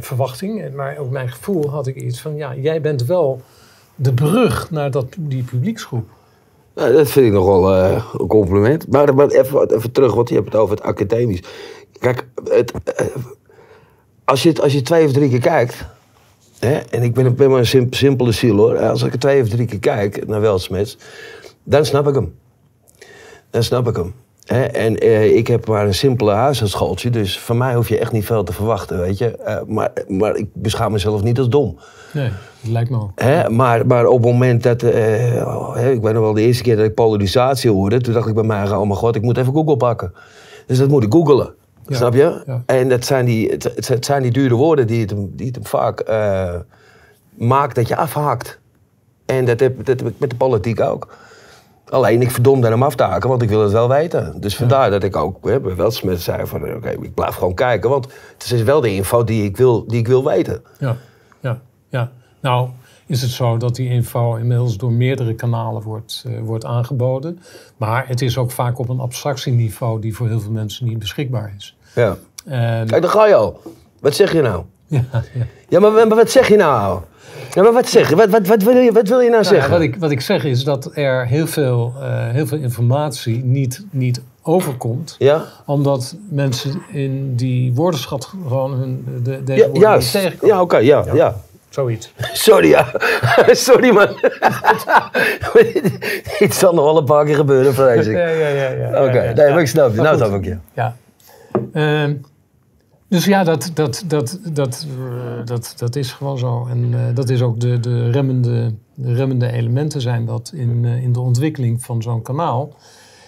verwachting, 0.00 0.62
en 0.62 0.74
maar 0.74 0.96
ook 0.96 1.10
mijn 1.10 1.28
gevoel, 1.28 1.70
had 1.70 1.86
ik 1.86 1.96
iets 1.96 2.20
van: 2.20 2.36
ja, 2.36 2.54
jij 2.54 2.80
bent 2.80 3.04
wel 3.04 3.42
de 3.94 4.14
brug 4.14 4.70
naar 4.70 4.90
dat, 4.90 5.06
die 5.18 5.42
publieksgroep. 5.42 6.08
Nou, 6.74 6.92
dat 6.92 7.10
vind 7.10 7.26
ik 7.26 7.32
nogal 7.32 7.74
eh, 7.74 8.04
een 8.18 8.26
compliment. 8.26 8.88
Maar, 8.88 9.14
maar 9.14 9.28
even, 9.28 9.74
even 9.74 9.92
terug, 9.92 10.14
want 10.14 10.28
je 10.28 10.34
hebt 10.34 10.46
het 10.46 10.56
over 10.56 10.76
het 10.76 10.84
academisch. 10.84 11.42
Kijk, 11.98 12.26
het, 12.44 12.72
eh, 12.84 13.06
als, 14.24 14.42
je, 14.42 14.62
als 14.62 14.72
je 14.72 14.82
twee 14.82 15.06
of 15.06 15.12
drie 15.12 15.28
keer 15.28 15.40
kijkt... 15.40 15.86
Hè, 16.58 16.74
en 16.74 17.02
ik 17.02 17.14
ben, 17.14 17.34
ben 17.34 17.50
maar 17.50 17.58
een 17.58 17.66
simp- 17.66 17.94
simpele 17.94 18.32
ziel 18.32 18.56
hoor. 18.56 18.78
Als 18.78 19.02
ik 19.02 19.14
twee 19.14 19.42
of 19.42 19.48
drie 19.48 19.66
keer 19.66 19.78
kijk 19.78 20.26
naar 20.26 20.40
Weltsmets... 20.40 20.98
dan 21.62 21.84
snap 21.84 22.08
ik 22.08 22.14
hem. 22.14 22.34
Dan 23.50 23.62
snap 23.62 23.88
ik 23.88 23.96
hem. 23.96 24.14
En 24.46 24.98
eh, 24.98 25.36
ik 25.36 25.46
heb 25.46 25.66
maar 25.66 25.86
een 25.86 25.94
simpele 25.94 26.32
huisartsschooltje... 26.32 27.10
dus 27.10 27.40
van 27.40 27.56
mij 27.56 27.74
hoef 27.74 27.88
je 27.88 27.98
echt 27.98 28.12
niet 28.12 28.24
veel 28.24 28.44
te 28.44 28.52
verwachten, 28.52 28.98
weet 29.00 29.18
je. 29.18 29.36
Eh, 29.36 29.56
maar, 29.66 29.92
maar 30.08 30.36
ik 30.36 30.46
beschouw 30.52 30.88
mezelf 30.88 31.22
niet 31.22 31.38
als 31.38 31.48
dom. 31.48 31.78
Nee, 32.12 32.28
dat 32.60 32.70
lijkt 32.70 32.90
me. 32.90 33.06
Hè, 33.14 33.48
maar, 33.50 33.86
maar 33.86 34.06
op 34.06 34.22
het 34.22 34.32
moment 34.32 34.62
dat, 34.62 34.82
eh, 34.82 35.42
oh, 35.46 35.76
ik 35.92 36.02
weet 36.02 36.12
nog 36.12 36.22
wel 36.22 36.32
de 36.32 36.40
eerste 36.40 36.62
keer 36.62 36.76
dat 36.76 36.84
ik 36.84 36.94
polarisatie 36.94 37.70
hoorde, 37.70 38.00
toen 38.00 38.14
dacht 38.14 38.28
ik 38.28 38.34
bij 38.34 38.44
mij, 38.44 38.70
oh 38.70 38.80
mijn 38.80 38.94
god, 38.94 39.16
ik 39.16 39.22
moet 39.22 39.36
even 39.36 39.52
Google 39.54 39.76
pakken. 39.76 40.12
Dus 40.66 40.78
dat 40.78 40.88
moet 40.88 41.02
ik 41.02 41.12
googelen. 41.12 41.54
Ja, 41.86 41.96
Snap 41.96 42.14
je? 42.14 42.42
ja. 42.46 42.62
En 42.66 42.88
dat 42.88 43.04
zijn 43.04 43.24
die, 43.24 43.50
het, 43.50 43.98
zijn 44.00 44.22
die 44.22 44.32
dure 44.32 44.54
woorden 44.54 44.86
die 44.86 45.00
het, 45.00 45.10
hem- 45.10 45.30
die 45.36 45.46
het 45.46 45.54
hem 45.54 45.64
vaak 45.64 46.04
maakt 47.36 47.74
dat 47.74 47.88
je 47.88 47.96
afhaakt. 47.96 48.60
En 49.26 49.44
dat 49.44 49.60
heb, 49.60 49.76
dat 49.86 50.00
heb 50.00 50.08
ik 50.08 50.14
met 50.18 50.30
de 50.30 50.36
politiek 50.36 50.80
ook. 50.80 51.16
Alleen 51.94 52.22
ik 52.22 52.30
verdomde 52.30 52.68
hem 52.68 52.82
af 52.82 52.94
te 52.94 53.02
haken, 53.02 53.28
want 53.28 53.42
ik 53.42 53.48
wil 53.48 53.62
het 53.62 53.72
wel 53.72 53.88
weten. 53.88 54.40
Dus 54.40 54.56
vandaar 54.56 54.90
dat 54.90 55.02
ik 55.02 55.16
ook 55.16 55.48
hè, 55.48 55.60
bij 55.60 55.76
Weltsmet 55.76 56.20
zei 56.20 56.46
van, 56.46 56.74
oké, 56.74 56.90
ik 56.90 57.14
blijf 57.14 57.34
gewoon 57.34 57.54
kijken. 57.54 57.90
Want 57.90 58.06
het 58.38 58.52
is 58.52 58.62
wel 58.62 58.80
de 58.80 58.94
info 58.94 59.24
die 59.24 59.44
ik 59.44 59.56
wil, 59.56 59.86
die 59.86 59.98
ik 59.98 60.06
wil 60.06 60.24
weten. 60.24 60.62
Ja, 60.78 60.96
ja, 61.40 61.60
ja. 61.88 62.10
Nou, 62.40 62.68
is 63.06 63.22
het 63.22 63.30
zo 63.30 63.56
dat 63.56 63.74
die 63.74 63.88
info 63.88 64.34
inmiddels 64.34 64.76
door 64.76 64.92
meerdere 64.92 65.34
kanalen 65.34 65.82
wordt, 65.82 66.24
eh, 66.26 66.40
wordt 66.40 66.64
aangeboden. 66.64 67.38
Maar 67.76 68.08
het 68.08 68.22
is 68.22 68.38
ook 68.38 68.50
vaak 68.50 68.78
op 68.78 68.88
een 68.88 69.00
abstractieniveau 69.00 70.00
die 70.00 70.14
voor 70.14 70.28
heel 70.28 70.40
veel 70.40 70.52
mensen 70.52 70.86
niet 70.86 70.98
beschikbaar 70.98 71.54
is. 71.56 71.76
Ja. 71.94 72.16
En, 72.44 72.86
Kijk, 72.86 73.02
daar 73.02 73.10
ga 73.10 73.26
je 73.26 73.34
al. 73.34 73.60
Wat 74.00 74.14
zeg 74.14 74.32
je 74.32 74.42
nou? 74.42 74.64
Ja, 74.86 75.04
ja. 75.12 75.22
Ja, 75.68 75.80
maar, 75.80 75.92
maar 75.92 76.16
wat 76.16 76.30
zeg 76.30 76.48
je 76.48 76.56
nou? 76.56 77.00
Ja, 77.54 77.62
maar 77.62 77.72
wat 77.72 77.88
zeg 77.88 78.08
je? 78.08 78.16
Wat, 78.16 78.28
wat, 78.28 78.46
wat, 78.46 78.62
wil, 78.62 78.76
je, 78.76 78.92
wat 78.92 79.08
wil 79.08 79.20
je 79.20 79.30
nou 79.30 79.42
Nou 79.42 79.54
ja, 79.54 79.60
zeggen? 79.60 79.70
wat, 79.72 79.80
ik, 79.80 79.96
wat 79.96 80.10
ik 80.10 80.20
zeg 80.20 80.44
is 80.44 80.64
dat 80.64 80.90
er 80.96 81.26
heel 81.26 81.46
veel, 81.46 81.92
eh, 82.00 82.28
heel 82.28 82.46
veel 82.46 82.58
informatie 82.58 83.44
niet, 83.44 83.84
niet 83.90 84.20
overkomt. 84.42 85.16
Ja? 85.18 85.44
Omdat 85.66 86.16
mensen 86.28 86.82
in 86.92 87.36
die 87.36 87.74
woordenschat 87.74 88.24
gewoon 88.24 88.72
hun, 88.72 89.04
de, 89.22 89.42
deze 89.44 89.58
Ja, 89.60 89.64
woorden 89.64 89.82
juist. 89.82 90.14
niet 90.14 90.22
tegenkomen. 90.22 90.54
Ja, 90.56 90.62
oké, 90.62 90.76
ja, 90.76 91.04
ja. 91.14 91.36
Zoiets. 91.68 92.12
Sorry, 92.32 92.68
ja. 92.68 92.86
Sorry, 93.68 93.90
man. 93.92 94.08
Dit 96.38 96.54
zal 96.54 96.74
nog 96.74 96.84
wel 96.84 96.98
een 96.98 97.04
paar 97.04 97.24
keer 97.24 97.34
gebeuren, 97.34 97.74
vrees 97.74 98.06
ik. 98.06 98.16
Ja, 98.16 98.26
ja, 98.28 98.48
ja. 98.48 98.68
ja, 98.70 98.88
Oké, 98.88 99.12
ja, 99.12 99.22
ja. 99.22 99.32
nee, 99.32 99.50
maar 99.50 99.60
ik 99.60 99.66
snap 99.66 99.94
je. 99.94 100.00
Nou 100.00 100.16
snap 100.16 100.34
ik 100.34 100.44
je. 100.44 100.56
Ja. 100.74 100.96
Ehm, 101.72 102.14
dus 103.14 103.24
ja, 103.24 103.44
dat, 103.44 103.70
dat, 103.74 104.04
dat, 104.06 104.38
dat, 104.52 104.86
eh, 104.98 105.44
dat, 105.44 105.74
dat 105.76 105.96
is 105.96 106.12
gewoon 106.12 106.38
zo. 106.38 106.66
En 106.66 106.94
eh, 106.94 107.14
dat 107.14 107.28
is 107.28 107.42
ook 107.42 107.60
de, 107.60 107.80
de, 107.80 108.10
remmende, 108.10 108.74
de 108.94 109.14
remmende 109.14 109.52
elementen 109.52 110.00
zijn 110.00 110.26
dat 110.26 110.52
in, 110.54 110.84
eh, 110.84 111.02
in 111.02 111.12
de 111.12 111.20
ontwikkeling 111.20 111.84
van 111.84 112.02
zo'n 112.02 112.22
kanaal. 112.22 112.72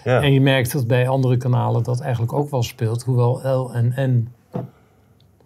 Ja. 0.04 0.22
En 0.22 0.32
je 0.32 0.40
merkt 0.40 0.72
dat 0.72 0.86
bij 0.86 1.08
andere 1.08 1.36
kanalen 1.36 1.82
dat 1.82 2.00
eigenlijk 2.00 2.32
ook 2.32 2.50
wel 2.50 2.62
speelt. 2.62 3.02
Hoewel 3.02 3.40
L 3.48 3.72
en 3.72 3.94
N, 3.96 4.32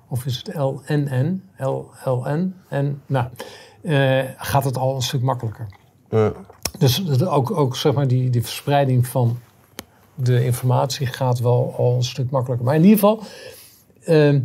of 0.08 0.26
is 0.26 0.36
het 0.36 0.54
LNN, 0.54 1.42
LLN, 2.04 2.54
en 2.68 3.02
nou, 3.06 3.26
gaat 4.36 4.64
het 4.64 4.76
al 4.76 4.94
een 4.94 5.02
stuk 5.02 5.22
makkelijker. 5.22 5.66
Ja. 6.10 6.32
Dus 6.78 7.24
ook, 7.24 7.50
ook 7.50 7.76
zeg 7.76 7.92
maar 7.92 8.08
die, 8.08 8.30
die 8.30 8.42
verspreiding 8.42 9.06
van 9.06 9.38
de 10.14 10.44
informatie 10.44 11.06
gaat 11.06 11.38
wel 11.38 11.74
al 11.76 11.94
een 11.94 12.04
stuk 12.04 12.30
makkelijker. 12.30 12.66
Maar 12.66 12.74
in 12.74 12.84
ieder 12.84 12.98
geval, 12.98 13.22
ehm, 14.10 14.40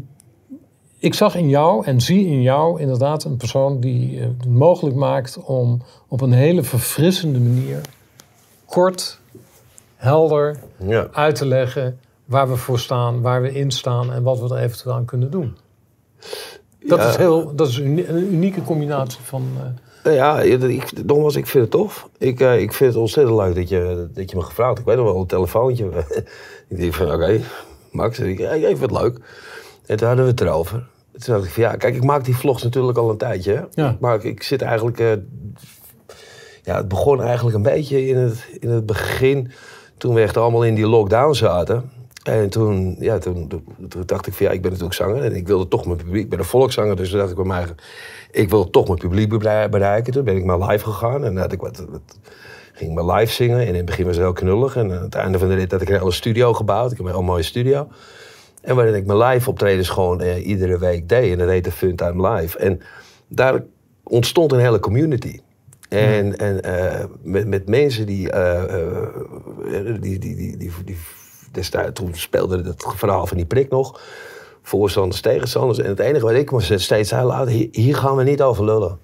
ik 1.00 1.14
zag 1.14 1.36
in 1.36 1.50
jou 1.50 1.86
en 1.86 2.02
zie 2.02 2.26
in 2.28 2.42
jou 2.42 2.82
inderdaad 2.82 3.24
een 3.24 3.38
persoon 3.38 3.80
die 3.80 4.20
eh, 4.20 4.26
het 4.38 4.48
mogelijk 4.48 4.96
maakt 4.96 5.38
om 5.44 5.82
op 6.08 6.22
een 6.22 6.32
hele 6.32 6.64
verfrissende 6.64 7.40
manier 7.40 7.82
kort, 8.66 9.20
helder 9.96 10.58
Ja. 10.88 11.08
uit 11.12 11.36
te 11.36 11.46
leggen 11.46 12.00
waar 12.26 12.50
we 12.50 12.56
voor 12.56 12.80
staan, 12.80 13.22
waar 13.22 13.42
we 13.42 13.52
in 13.54 13.72
staan 13.72 14.14
en 14.14 14.24
wat 14.24 14.40
we 14.40 14.56
er 14.56 14.62
eventueel 14.64 14.96
aan 14.96 15.06
kunnen 15.06 15.32
doen. 15.32 15.56
Dat 16.88 17.00
Ja. 17.00 17.10
is, 17.10 17.16
heel, 17.16 17.56
dat 17.56 17.68
is 17.68 17.78
een, 17.78 17.86
uni- 17.86 18.06
een 18.08 18.34
unieke 18.34 18.62
combinatie 18.64 19.22
van. 19.24 19.48
eh, 20.04 20.16
Ja, 20.16 20.42
ik, 20.42 21.04
nogmaals, 21.06 21.36
ik 21.36 21.48
vind 21.48 21.64
het 21.64 21.72
tof. 21.72 22.10
Ik, 22.18 22.40
eh, 22.40 22.62
ik 22.62 22.74
vind 22.74 22.94
het 22.94 23.02
ontzettend 23.02 23.38
leuk 23.38 23.56
dat 23.56 23.70
je, 23.70 24.10
dat 24.14 24.30
je 24.30 24.36
me 24.38 24.42
gevraagd 24.44 24.70
hebt. 24.78 24.80
Ik 24.80 24.86
weet 24.96 25.04
nog 25.04 25.12
wel, 25.14 25.22
een 25.22 25.28
telefoontje. 25.28 25.86
ik 26.70 26.78
denk 26.78 26.94
van, 26.94 27.12
oké, 27.14 27.40
Max, 27.96 28.20
ik, 28.20 28.38
hey, 28.38 28.66
even 28.66 28.90
wat 28.90 29.02
leuk. 29.02 29.18
En 29.86 29.98
toen 29.98 30.08
hadden 30.08 30.26
we 30.26 30.32
het 30.32 30.42
erover. 30.42 30.88
Toen 31.12 31.34
dacht 31.34 31.46
ik 31.46 31.52
van, 31.52 31.64
ja, 31.64 31.76
kijk, 31.76 31.96
ik 31.96 32.04
maak 32.04 32.26
die 32.26 32.36
vlogs 32.36 32.64
natuurlijk 32.64 32.98
al 32.98 33.10
een 33.10 33.18
tijdje. 33.18 33.68
Ja. 33.72 33.98
Maar 34.00 34.16
ik, 34.16 34.24
ik 34.24 34.44
zit 34.44 34.62
eigenlijk... 34.62 35.00
eh, 35.00 35.12
ja, 36.64 36.78
het 36.78 36.88
begon 36.88 37.22
eigenlijk 37.22 37.56
een 37.56 37.62
beetje 37.62 38.08
in 38.08 38.18
het, 38.18 38.48
in 38.60 38.70
het 38.70 38.86
begin... 38.86 39.52
toen 39.98 40.14
we 40.14 40.22
echt 40.22 40.38
allemaal 40.38 40.64
in 40.64 40.76
die 40.76 40.88
lockdown 40.88 41.34
zaten. 41.34 41.90
En 42.24 42.50
toen, 42.50 42.96
ja, 43.00 43.18
toen, 43.18 43.52
dacht 44.06 44.28
ik 44.28 44.34
van, 44.34 44.46
ja, 44.46 44.52
ik 44.52 44.62
ben 44.62 44.72
natuurlijk 44.72 44.98
zanger. 44.98 45.24
En 45.24 45.36
ik 45.36 45.48
wilde 45.48 45.68
toch 45.68 45.86
mijn 45.86 45.98
publiek... 45.98 46.24
Ik 46.24 46.30
ben 46.30 46.40
een 46.40 46.46
volkszanger, 46.46 46.96
dus 46.96 47.10
toen 47.10 47.18
dacht 47.18 47.30
ik 47.30 47.36
bij 47.36 47.46
mij... 47.46 47.66
Ik 48.32 48.50
wil 48.50 48.70
toch 48.70 48.88
mijn 48.88 49.00
publiek 49.00 49.30
bereik- 49.30 49.72
bereiken. 49.72 50.14
Toen 50.14 50.24
ben 50.24 50.36
ik 50.36 50.46
maar 50.46 50.60
live 50.60 50.86
gegaan. 50.86 51.24
En 51.24 51.38
had 51.38 51.52
ik 51.52 51.62
wat, 51.62 51.86
wat, 51.90 52.20
ging 52.76 52.90
ik 52.90 53.04
maar 53.04 53.16
live 53.16 53.34
zingen. 53.34 53.60
En 53.60 53.68
in 53.68 53.76
het 53.76 53.86
begin 53.86 54.06
was 54.06 54.16
het 54.16 54.24
heel 54.24 54.34
knullig. 54.34 54.76
En 54.76 54.92
aan 54.92 55.02
het 55.02 55.16
einde 55.16 55.40
van 55.40 55.48
de 55.48 55.56
rit 55.56 55.72
had 55.72 55.82
ik 55.82 55.90
een 55.90 56.00
hele 56.00 56.12
studio 56.12 56.54
gebouwd. 56.54 56.92
Ik 56.92 56.98
heb 56.98 57.06
een 57.06 57.12
heel 57.12 57.24
mooie 57.24 57.44
studio. 57.44 57.88
En 58.62 58.76
waarin 58.76 58.96
ik 58.96 59.06
mijn 59.06 59.20
live 59.20 59.50
optredens 59.50 59.90
gewoon 59.90 60.22
eh, 60.22 60.48
iedere 60.48 60.78
week 60.78 61.10
deed. 61.10 61.32
En 61.32 61.38
dat 61.38 61.50
heette 61.50 61.72
Funtime 61.72 62.30
Live. 62.30 62.58
En 62.58 62.82
daar 63.28 63.64
ontstond 64.04 64.52
een 64.52 64.60
hele 64.60 64.80
community. 64.80 65.40
En, 65.90 66.38
en 66.38 66.64
eh, 66.64 67.06
met, 67.22 67.48
met 67.48 67.70
mensen 67.70 68.06
die, 68.06 68.32
eh, 68.32 68.64
eh, 68.64 70.02
die, 70.02 70.20
die, 70.20 70.20
die, 70.20 70.58
die, 70.58 70.72
die 70.86 70.98
destijds, 71.52 72.00
toen 72.00 72.10
speelde 72.14 72.64
het 72.64 72.86
verhaal 72.96 73.28
van 73.28 73.38
die 73.38 73.46
prik 73.46 73.70
nog. 73.70 74.02
Voorstanders, 74.62 75.22
tegenstanders. 75.22 75.80
En 75.80 75.90
het 75.90 76.00
enige 76.00 76.26
wat 76.26 76.34
ik 76.34 76.52
me 76.52 76.62
steeds 76.78 77.10
zei, 77.10 77.50
hier, 77.50 77.68
hier 77.72 77.96
gaan 77.96 78.16
we 78.16 78.24
niet 78.24 78.42
over 78.42 78.66
lullen. 78.66 79.00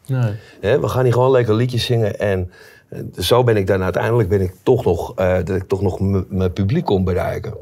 nee. 0.61 0.77
We 0.79 0.87
gaan 0.87 1.03
hier 1.03 1.13
gewoon 1.13 1.31
lekker 1.31 1.53
liedjes 1.53 1.85
zingen. 1.85 2.19
En 2.19 2.51
eh, 2.91 3.00
zo 3.17 3.43
ben 3.43 3.57
ik 3.57 3.67
dan 3.67 3.83
uiteindelijk 3.83 4.29
ben 4.29 4.41
ik 4.41 4.53
toch 4.63 4.86
nog, 4.86 5.15
eh, 5.15 5.33
dat 5.33 5.55
ik 5.55 5.67
toch 5.67 5.81
nog 5.81 6.00
mijn 6.29 6.53
publiek 6.53 6.86
kon 6.86 7.03
bereiken. 7.03 7.53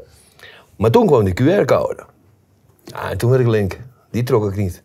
Maar 0.76 0.90
toen 0.90 1.06
kwam 1.06 1.24
die 1.24 1.34
QR-code. 1.34 2.02
En 3.10 3.18
toen 3.18 3.30
werd 3.30 3.42
ik 3.42 3.48
link. 3.48 3.78
Die 4.10 4.22
trok 4.22 4.50
ik 4.50 4.56
niet. 4.56 4.82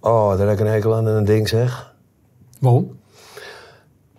Oh, 0.00 0.38
daar 0.38 0.48
heb 0.48 0.58
ik 0.58 0.64
een 0.64 0.72
hekel 0.72 0.94
aan 0.94 1.08
en 1.08 1.14
een 1.14 1.24
ding 1.24 1.48
zeg. 1.48 1.94
Waarom? 2.60 2.98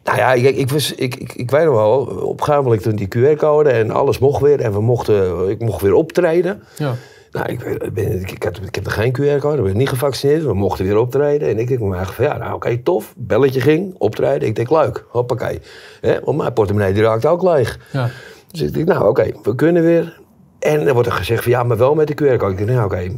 Nou 0.04 0.18
ja, 0.18 0.34
ik, 0.34 0.56
ik, 0.56 0.70
was, 0.70 0.94
ik, 0.94 1.16
ik, 1.16 1.34
ik 1.34 1.52
weet 1.52 1.66
nog 1.66 1.74
wel, 1.74 2.00
op 2.02 2.40
een 2.40 2.44
gegeven 2.44 2.64
moment 2.64 2.84
toen 2.84 2.96
die 2.96 3.08
QR-code 3.08 3.70
en 3.70 3.92
alles 3.92 4.20
mocht 4.20 4.42
weer. 4.42 4.60
En 4.60 4.72
we 4.72 4.82
mochten, 4.82 5.50
ik 5.50 5.60
mocht 5.60 5.82
weer 5.82 5.94
optreden. 5.94 6.64
Ja. 6.78 6.96
Nou, 7.32 7.46
ik, 7.52 7.62
ik 7.62 7.94
ben, 7.94 8.20
ik, 8.22 8.32
ik, 8.32 8.44
had, 8.44 8.60
ik 8.66 8.76
heb 8.76 8.86
er 8.86 8.92
geen 8.92 9.12
QR-code, 9.12 9.58
ik 9.58 9.64
ben 9.64 9.78
niet 9.78 9.90
gevaccineerd. 9.90 10.44
We 10.44 10.54
mochten 10.54 10.86
weer 10.86 10.98
optreden. 10.98 11.50
En 11.50 11.60
ik 11.60 11.68
denk 11.68 11.80
mij 11.80 12.06
van, 12.06 12.26
ja, 12.26 12.38
nou 12.38 12.54
oké, 12.54 12.78
tof. 12.78 13.14
Belletje 13.18 13.62
ging, 13.62 13.96
optreden. 13.98 14.48
Ik 14.48 14.56
denk, 14.56 14.70
leuk, 14.70 15.06
hoppakee. 15.10 15.60
Hè, 16.02 16.20
want 16.20 16.38
mijn 16.38 16.54
portemonnee 16.54 16.94
die 16.94 17.04
raakte 17.04 17.28
ook 17.28 17.42
leeg. 17.44 17.80
Ja. 17.92 18.10
Dus 18.52 18.62
ik 18.62 18.74
denk, 18.74 18.88
nou 18.88 19.08
oké, 19.08 19.32
we 19.44 19.56
kunnen 19.56 19.84
weer. 19.84 20.20
En 20.60 20.84
dan 20.86 20.94
wordt 20.94 21.08
er 21.10 21.16
gezegd 21.16 21.44
van, 21.44 21.52
ja, 21.52 21.64
maar 21.64 21.78
wel 21.78 21.96
met 21.96 22.08
de 22.08 22.14
QR-code. 22.14 22.52
Ik 22.52 22.58
denk, 22.58 22.70
nou 22.70 22.86
oké. 22.86 23.18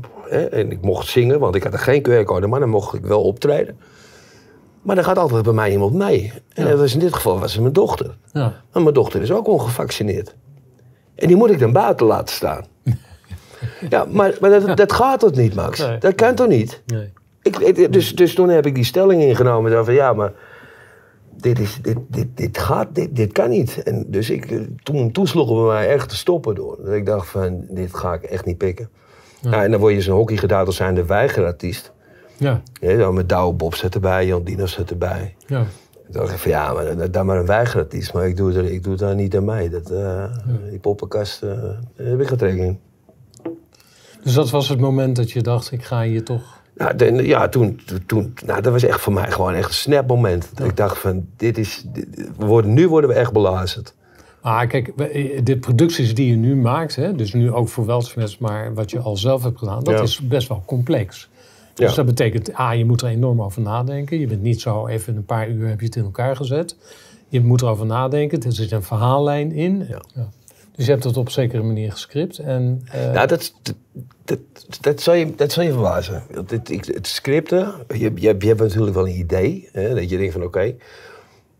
En 0.51 0.71
ik 0.71 0.81
mocht 0.81 1.07
zingen, 1.07 1.39
want 1.39 1.55
ik 1.55 1.63
had 1.63 1.73
er 1.73 1.79
geen 1.79 2.01
QR-code. 2.09 2.47
Maar 2.47 2.59
dan 2.59 2.69
mocht 2.69 2.93
ik 2.93 3.05
wel 3.05 3.21
optreden. 3.23 3.79
Maar 4.81 4.95
dan 4.95 5.03
gaat 5.05 5.17
altijd 5.17 5.43
bij 5.43 5.53
mij 5.53 5.71
iemand 5.71 5.93
mee. 5.93 6.33
En 6.53 6.63
Ja. 6.63 6.69
dat 6.69 6.79
was 6.79 6.93
in 6.93 6.99
dit 6.99 7.13
geval 7.13 7.39
was 7.39 7.51
het 7.53 7.61
mijn 7.61 7.73
dochter. 7.73 8.17
Ja. 8.33 8.53
Maar 8.73 8.81
mijn 8.83 8.93
dochter 8.93 9.21
is 9.21 9.31
ook 9.31 9.47
ongevaccineerd. 9.47 10.35
En 11.15 11.27
die 11.27 11.35
moet 11.35 11.49
ik 11.51 11.59
dan 11.59 11.71
buiten 11.73 12.05
laten 12.05 12.35
staan. 12.35 12.65
Ja, 13.89 14.05
maar, 14.09 14.37
maar 14.41 14.49
dat, 14.49 14.77
dat 14.77 14.93
gaat 14.93 15.19
toch 15.19 15.31
niet, 15.35 15.55
Max? 15.55 15.79
Nee. 15.79 15.97
Dat 15.97 16.15
kan 16.15 16.35
toch 16.35 16.47
niet? 16.47 16.81
Nee. 16.85 17.11
Ik, 17.41 17.93
dus, 17.93 18.15
dus 18.15 18.33
toen 18.35 18.49
heb 18.49 18.65
ik 18.65 18.75
die 18.75 18.83
stelling 18.83 19.21
ingenomen. 19.21 19.85
Van, 19.85 19.93
ja, 19.93 20.13
maar 20.13 20.31
dit, 21.37 21.59
is, 21.59 21.79
dit, 21.81 21.97
dit, 22.07 22.27
dit 22.33 22.57
gaat, 22.57 22.87
dit, 22.95 23.15
dit 23.15 23.31
kan 23.31 23.49
niet. 23.49 23.83
En 23.83 24.05
dus 24.07 24.29
ik, 24.29 24.51
eh, 24.51 24.59
toen, 24.83 25.11
toen 25.11 25.27
sloegen 25.27 25.61
we 25.61 25.67
mij 25.67 25.89
echt 25.89 26.09
te 26.09 26.15
stoppen 26.15 26.55
door. 26.55 26.77
Dat 26.83 26.93
ik 26.93 27.05
dacht 27.05 27.27
van, 27.27 27.65
dit 27.69 27.95
ga 27.95 28.13
ik 28.13 28.23
echt 28.23 28.45
niet 28.45 28.57
pikken. 28.57 28.89
Ja. 29.41 29.63
en 29.63 29.71
dan 29.71 29.79
word 29.79 29.93
je 29.93 30.01
zo'n 30.01 30.15
hockeygedaald 30.15 30.73
zijn 30.73 30.95
de 30.95 31.05
weigerartiest. 31.05 31.91
Ja. 32.37 32.61
Ja, 32.81 32.95
dan 32.97 33.13
met 33.13 33.29
Douwe 33.29 33.53
Bob 33.53 33.75
zit 33.75 33.93
erbij, 33.95 34.25
Jan 34.25 34.43
Dino 34.43 34.65
zit 34.65 34.89
erbij. 34.89 35.35
Ja. 35.47 35.65
Toen 36.03 36.13
dacht 36.21 36.31
ik 36.31 36.37
van 36.37 36.51
ja, 36.51 36.73
maar 36.73 36.95
dat- 36.97 37.13
dat 37.13 37.23
maar 37.23 37.37
een 37.37 37.45
weigerartiest. 37.45 38.13
Maar 38.13 38.27
ik 38.27 38.37
doe, 38.37 38.53
er, 38.53 38.65
ik 38.71 38.83
doe 38.83 38.95
daar 38.95 39.15
niet 39.15 39.35
aan 39.35 39.45
mee. 39.45 39.69
Dat, 39.69 39.89
eh, 39.89 40.23
Die 40.69 40.79
poppenkast, 40.79 41.41
daar 41.41 41.79
heb 41.95 42.19
ik 42.21 42.27
geen. 42.39 42.79
Dus 44.23 44.33
dat 44.33 44.49
was 44.49 44.69
het 44.69 44.79
moment 44.79 45.15
dat 45.15 45.31
je 45.31 45.41
dacht, 45.41 45.71
ik 45.71 45.83
ga 45.83 46.03
hier 46.03 46.23
toch... 46.23 46.57
Nou, 46.77 46.95
de- 46.95 47.27
ja, 47.27 47.49
toen, 47.49 47.79
toen, 48.05 48.33
nou, 48.45 48.61
dat 48.61 48.71
was 48.73 48.83
echt 48.83 48.99
voor 49.01 49.13
mij 49.13 49.31
gewoon 49.31 49.53
echt 49.53 49.67
een 49.67 49.73
snapmoment. 49.73 50.49
Dat 50.53 50.67
Ik 50.67 50.77
dacht 50.77 50.97
van, 50.97 51.25
dit 51.37 51.57
is, 51.57 51.83
dit- 51.93 52.29
we 52.37 52.45
worden, 52.45 52.73
nu 52.73 52.87
worden 52.87 53.09
we 53.09 53.15
echt 53.15 53.33
belazerd. 53.33 53.93
Ah, 54.41 54.67
kijk, 54.67 54.91
we- 54.95 55.41
de 55.43 55.57
producties 55.57 56.15
die 56.15 56.27
je 56.27 56.35
nu 56.35 56.55
maakt, 56.55 56.95
hè, 56.95 57.15
dus 57.15 57.33
nu 57.33 57.51
ook 57.51 57.69
voor 57.69 57.85
Weltsmets, 57.85 58.37
maar 58.37 58.73
wat 58.73 58.91
je 58.91 58.99
al 58.99 59.17
zelf 59.17 59.43
hebt 59.43 59.57
gedaan, 59.59 59.83
dat 59.83 59.93
Ja. 59.97 60.01
is 60.01 60.19
best 60.27 60.47
wel 60.47 60.63
complex. 60.65 61.29
Dus 61.73 61.93
dat 61.95 62.05
betekent, 62.05 62.53
ah, 62.53 62.75
je 62.77 62.85
moet 62.85 63.01
er 63.01 63.07
enorm 63.07 63.41
over 63.41 63.61
nadenken. 63.61 64.19
Je 64.19 64.27
bent 64.27 64.41
niet 64.41 64.61
zo 64.61 64.87
even 64.87 65.15
een 65.15 65.25
paar 65.25 65.49
uur 65.49 65.67
heb 65.67 65.79
je 65.79 65.85
het 65.85 65.95
in 65.95 66.03
elkaar 66.03 66.35
gezet. 66.35 66.75
Je 67.27 67.41
moet 67.41 67.61
erover 67.61 67.85
nadenken. 67.85 68.41
Er 68.41 68.53
zit 68.53 68.71
een 68.71 68.83
verhaallijn 68.83 69.51
in. 69.51 69.85
Ja. 69.89 70.29
Dus 70.79 70.87
je 70.87 70.93
hebt 70.93 71.07
het 71.07 71.17
op 71.17 71.25
een 71.25 71.31
zekere 71.31 71.63
manier 71.63 71.91
gescript. 71.91 72.37
En, 72.37 72.81
eh, 72.91 73.11
Nou, 73.11 73.27
dat, 73.27 73.53
dat, 73.61 73.75
dat, 74.25 74.39
dat, 74.81 75.01
zal 75.01 75.13
je, 75.13 75.35
dat 75.35 75.51
zal 75.51 75.63
je 75.63 75.71
verbazen. 75.71 76.23
Het, 76.47 76.69
ik- 76.69 76.85
het 76.85 77.07
scripten, 77.07 77.73
je, 77.87 78.11
je, 78.15 78.27
hebt- 78.27 78.41
je 78.41 78.47
hebt 78.47 78.59
natuurlijk 78.59 78.95
wel 78.95 79.07
een 79.07 79.17
idee. 79.19 79.69
Hè, 79.71 79.93
dat 79.95 80.09
je 80.09 80.17
denkt 80.17 80.33
van 80.33 80.43
oké. 80.43 80.75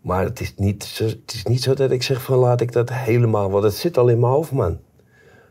maar 0.01 0.23
het 0.23 0.39
is, 0.39 0.53
niet 0.55 0.83
zo, 0.83 1.03
het 1.05 1.33
is 1.33 1.43
niet 1.43 1.61
zo 1.61 1.73
dat 1.73 1.91
ik 1.91 2.03
zeg 2.03 2.21
van 2.23 2.38
laat 2.38 2.61
ik 2.61 2.71
dat 2.71 2.89
helemaal... 2.93 3.49
Want 3.51 3.63
het 3.63 3.73
zit 3.73 3.97
al 3.97 4.07
in 4.07 4.19
mijn 4.19 4.31
hoofd, 4.31 4.51
man. 4.51 4.79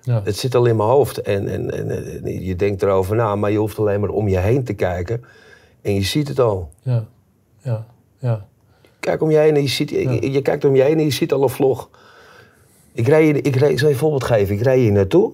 ja. 0.03 0.21
Het 0.25 0.37
zit 0.37 0.55
al 0.55 0.65
in 0.67 0.77
mijn 0.77 0.89
hoofd. 0.89 1.21
En, 1.21 1.49
en, 1.49 1.71
en, 1.71 1.91
en 2.25 2.43
je 2.45 2.57
denkt 2.57 2.83
erover 2.83 3.17
na, 3.17 3.37
maar 3.37 3.51
je 3.51 3.59
hoeft 3.59 3.79
alleen 3.79 4.01
maar 4.01 4.11
om 4.11 4.29
je 4.29 4.39
heen 4.39 4.65
te 4.65 4.75
kijken. 4.75 5.25
En 5.83 5.95
je 5.95 6.03
ziet 6.03 6.29
het 6.29 6.39
al. 6.41 6.71
ja, 6.83 7.07
ja, 7.63 7.87
ja. 8.19 8.47
Kijk 9.01 9.23
om 9.23 9.31
je 9.31 9.37
heen 9.39 9.55
en 9.57 9.63
je 9.63 9.69
ziet... 9.69 9.91
Je, 9.91 10.33
je 10.33 10.43
kijkt 10.43 10.65
om 10.65 10.75
je 10.75 10.83
heen 10.83 10.99
en 10.99 11.05
je 11.05 11.11
ziet 11.11 11.33
al 11.33 11.43
een 11.43 11.49
vlog. 11.49 11.91
Ik, 12.93 13.07
rij, 13.09 13.23
hier- 13.25 13.45
ik, 13.47 13.57
rij, 13.57 13.71
ik 13.71 13.79
zal 13.79 13.89
je 13.89 13.95
een 13.95 14.01
voorbeeld 14.01 14.25
geven. 14.25 14.55
Ik 14.55 14.63
rij 14.63 14.79
hier 14.79 14.93
naartoe. 14.93 15.33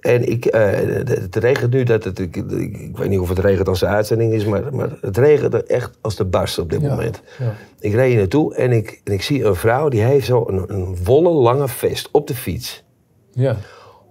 En 0.00 0.28
ik, 0.28 0.44
eh, 0.46 0.70
het 1.08 1.36
regent 1.36 1.72
nu, 1.72 1.82
dat 1.82 2.04
het, 2.04 2.18
ik, 2.18 2.36
ik, 2.36 2.96
weet 2.96 3.08
niet 3.08 3.18
of 3.18 3.28
het 3.28 3.38
regent 3.38 3.68
als 3.68 3.80
de 3.80 3.86
uitzending 3.86 4.32
is, 4.32 4.44
maar, 4.44 4.74
maar 4.74 4.90
het 5.00 5.16
regent 5.16 5.54
er 5.54 5.64
echt 5.64 5.98
als 6.00 6.16
de 6.16 6.24
barst 6.24 6.58
op 6.58 6.70
dit 6.70 6.80
Ja, 6.80 6.88
moment. 6.88 7.22
ja. 7.38 7.54
Ik 7.80 7.92
rijd 7.94 8.08
hier 8.08 8.18
naartoe 8.18 8.54
en 8.54 8.72
ik, 8.72 9.00
en 9.04 9.12
ik 9.12 9.22
zie 9.22 9.44
een 9.44 9.54
vrouw 9.54 9.88
die 9.88 10.00
heeft 10.00 10.26
zo 10.26 10.44
een, 10.48 10.64
een 10.74 10.96
wollen 11.04 11.32
lange 11.32 11.68
vest 11.68 12.08
op 12.12 12.26
de 12.26 12.34
fiets. 12.34 12.84
ja. 13.32 13.56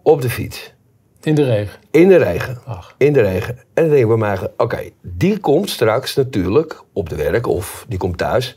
Op 0.03 0.21
de 0.21 0.29
fiets. 0.29 0.73
In 1.21 1.35
de 1.35 1.43
regen. 1.43 1.79
In 1.91 2.07
de 2.07 2.15
regen. 2.17 2.57
Ach. 2.65 2.95
In 2.97 3.13
de 3.13 3.21
regen. 3.21 3.55
En 3.57 3.63
dan 3.73 3.87
denk 3.89 4.01
ik 4.01 4.07
bij 4.07 4.17
mij, 4.17 4.37
oké, 4.57 4.79
die 5.01 5.37
komt 5.39 5.69
straks 5.69 6.15
natuurlijk 6.15 6.83
op 6.93 7.09
de 7.09 7.15
werk 7.15 7.47
of 7.47 7.85
die 7.89 7.97
komt 7.97 8.17
thuis. 8.17 8.55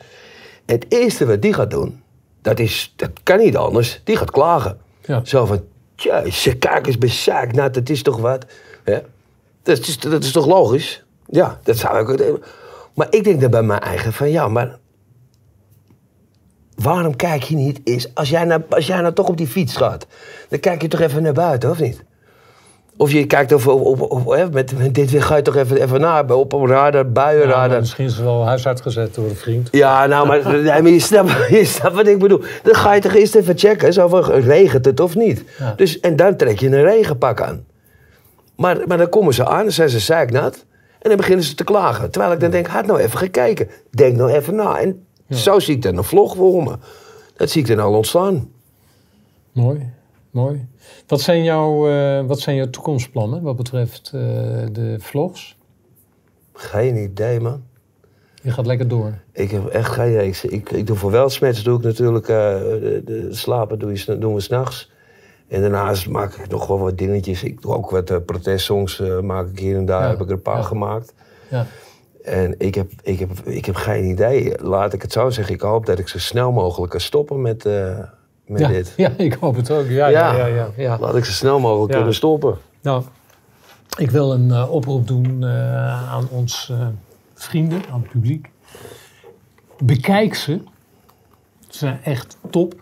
Het 0.67 0.87
eerste 0.89 1.27
wat 1.27 1.43
die 1.43 1.53
gaat 1.53 1.71
doen, 1.71 2.00
dat, 2.42 2.59
is, 2.59 2.92
dat 2.97 3.11
kan 3.23 3.38
niet 3.38 3.56
anders, 3.56 4.00
die 4.04 4.16
gaat 4.16 4.30
klagen. 4.30 4.78
Ja. 5.02 5.20
Zo 5.25 5.47
van, 5.47 5.64
jezus, 5.97 6.59
kijk 6.59 6.87
eens 6.87 6.99
bezaakt, 6.99 7.54
nou 7.54 7.70
dat 7.70 7.88
is 7.88 8.02
toch 8.02 8.18
wat. 8.18 8.47
Dat, 9.62 9.78
is, 9.78 9.99
dat 9.99 10.25
is 10.25 10.32
toch 10.32 10.47
logisch? 10.47 11.04
Ja, 11.26 11.61
dat 11.62 11.76
zou 11.76 12.00
ik 12.00 12.09
ook... 12.09 12.44
Maar 12.94 13.06
ik 13.11 13.25
denk 13.25 13.40
dan 13.40 13.50
bij 13.50 13.62
mijn 13.62 13.80
eigen 13.80 14.12
van, 14.12 14.30
ja, 14.30 14.49
maar... 14.49 14.78
Waarom 16.75 17.16
kijk 17.16 17.42
je 17.42 17.54
niet 17.54 17.80
eens, 17.85 18.14
als 18.14 18.28
jij, 18.28 18.44
nou, 18.44 18.62
als 18.68 18.87
jij 18.87 19.00
nou 19.00 19.14
toch 19.14 19.28
op 19.28 19.37
die 19.37 19.47
fiets 19.47 19.76
gaat, 19.76 20.06
dan 20.49 20.61
kijk 20.61 20.82
je 20.82 20.88
toch 20.88 21.00
even 21.00 21.23
naar 21.23 21.32
buiten, 21.32 21.70
of 21.70 21.80
niet? 21.80 22.04
Of 23.00 23.12
je 23.12 23.26
kijkt 23.26 23.52
of, 23.52 23.66
op- 23.66 24.30
hè, 24.30 24.50
met, 24.50 24.78
met 24.78 24.95
dit 24.95 25.11
weer 25.11 25.23
ga 25.23 25.37
je 25.37 25.42
toch 25.42 25.57
even, 25.57 25.83
even 25.83 26.00
naar, 26.00 26.30
op 26.30 26.52
een 26.52 26.66
radar, 26.66 27.04
Ja, 27.04 27.11
buienradar. 27.11 27.80
misschien 27.80 28.04
is 28.04 28.16
ze 28.16 28.23
wel 28.23 28.45
huis 28.45 28.66
uitgezet 28.66 29.14
door 29.14 29.25
een 29.25 29.37
vriend. 29.37 29.69
Ja, 29.71 30.07
nou, 30.07 30.26
maar, 30.26 30.42
nee, 30.52 30.62
maar 30.83 30.88
je, 30.88 31.00
snapt, 31.00 31.30
je 31.49 31.64
snapt 31.64 31.95
wat 31.95 32.07
ik 32.07 32.19
bedoel. 32.19 32.40
Dan 32.62 32.75
ga 32.75 32.92
je 32.95 33.00
toch 33.00 33.14
eerst 33.14 33.35
even 33.35 33.59
checken, 33.59 33.92
zo 33.92 34.09
van, 34.09 34.25
regent 34.30 34.85
het 34.85 35.00
of 35.00 35.14
niet? 35.16 35.45
Ja. 35.59 35.73
Dus, 35.76 36.00
en 36.00 36.16
dan 36.16 36.37
trek 36.37 36.59
je 36.61 36.66
een 36.66 36.83
regenpak 36.83 37.40
aan. 37.40 37.64
Maar, 38.57 38.78
maar 38.87 38.99
dan 38.99 39.09
komen 39.09 39.35
ze 39.35 39.47
aan, 39.47 39.62
dan 39.62 39.73
zijn 39.73 39.88
ze 39.90 39.99
zeiknat. 39.99 40.64
En 40.99 41.09
dan 41.09 41.16
beginnen 41.16 41.45
ze 41.45 41.54
te 41.54 41.64
klagen. 41.64 42.11
Terwijl 42.11 42.33
ik 42.33 42.40
dan 42.40 42.50
denk, 42.50 42.66
had 42.66 42.87
nou 42.87 43.00
even 43.00 43.19
gekeken. 43.19 43.69
Denk 43.90 44.16
nou 44.16 44.30
even 44.30 44.54
na. 44.54 44.78
En 44.80 45.07
zo 45.30 45.59
zie 45.59 45.75
ik 45.75 45.83
dan 45.83 45.97
een 45.97 46.04
vlog 46.04 46.37
voor 46.37 46.62
me. 46.62 46.75
Dat 47.37 47.50
zie 47.50 47.61
ik 47.61 47.69
dan 47.69 47.78
al 47.78 47.95
ontstaan. 47.95 48.49
Mooi, 49.52 49.92
mooi. 50.30 50.68
Wat 51.06 51.20
zijn, 51.20 51.44
jouw, 51.44 51.88
eh, 51.88 52.26
wat 52.26 52.40
zijn 52.40 52.56
jouw 52.56 52.70
toekomstplannen 52.70 53.42
wat 53.42 53.56
betreft 53.56 54.10
eh, 54.14 54.20
de 54.72 54.96
vlogs? 54.99 55.56
Geen 56.52 56.96
idee, 56.96 57.40
man. 57.40 57.62
Je 58.42 58.50
gaat 58.50 58.66
lekker 58.66 58.88
door. 58.88 59.14
Ik 59.32 59.50
heb 59.50 59.66
echt 59.66 59.90
geen 59.90 60.12
idee. 60.12 60.28
Ik, 60.28 60.42
ik, 60.42 60.70
ik 60.70 60.87
doe 60.87 60.96
voor 60.96 61.10
Weltsmets 61.10 61.62
doe 61.62 61.78
ik 61.78 61.84
natuurlijk 61.84 62.28
eh, 62.28 62.37
de, 62.37 63.02
de 63.04 63.28
slapen 63.30 63.78
doe 63.78 63.92
je, 63.92 64.18
doen 64.18 64.34
we 64.34 64.40
s'nachts. 64.40 64.90
En 65.49 65.60
daarnaast 65.60 66.08
maak 66.08 66.34
ik 66.34 66.49
nog 66.49 66.66
wel 66.66 66.78
wat 66.78 66.99
dingetjes. 66.99 67.42
Ik 67.42 67.62
doe 67.62 67.75
ook 67.75 67.90
wat 67.90 68.25
protestsongs 68.26 69.02
maak 69.22 69.49
ik 69.49 69.58
hier 69.58 69.76
en 69.76 69.84
daar. 69.84 70.02
Ja, 70.02 70.08
Heb 70.08 70.20
ik 70.20 70.26
er 70.26 70.32
een 70.32 70.42
paar 70.42 70.56
ja. 70.56 70.62
gemaakt. 70.62 71.14
Ja. 71.49 71.66
En 72.22 72.54
ik 72.58 72.75
heb, 72.75 72.90
ik, 73.02 73.18
heb, 73.18 73.30
ik 73.44 73.64
heb 73.64 73.75
geen 73.75 74.04
idee. 74.04 74.62
Laat 74.62 74.92
ik 74.92 75.02
het 75.02 75.12
zo 75.12 75.30
zeggen. 75.30 75.54
Ik 75.54 75.60
hoop 75.60 75.87
dat 75.87 75.99
ik 75.99 76.08
zo 76.08 76.18
snel 76.18 76.52
mogelijk 76.52 76.90
kan 76.90 77.00
stoppen 77.00 77.40
met, 77.40 77.64
met 78.50 78.61
Ja, 78.61 78.69
dit. 78.69 78.92
ja, 78.97 79.12
ik 79.16 79.33
hoop 79.33 79.57
het 79.57 79.71
ook. 79.71 79.88
Ja, 79.88 80.07
ja, 80.07 80.37
ja. 80.37 80.47
ja, 80.47 80.71
ja. 80.76 80.99
Laat 80.99 81.16
ik 81.16 81.25
zo 81.25 81.33
snel 81.33 81.61
mogelijk 81.61 81.92
kunnen 81.92 82.14
stoppen. 82.14 82.59
Nou, 82.83 83.02
ik 83.99 84.11
wil 84.11 84.33
een 84.33 84.50
eh, 84.50 84.73
oproep 84.73 85.07
doen 85.07 85.45
eh, 85.45 86.12
aan 86.12 86.28
ons 86.30 86.69
eh, 86.71 86.87
vrienden, 87.35 87.83
aan 87.92 88.00
het 88.00 88.11
publiek. 88.11 88.50
Bekijk 89.78 90.35
ze. 90.35 90.61
Ze 91.69 91.78
zijn 91.78 92.00
echt 92.02 92.37
top. 92.50 92.75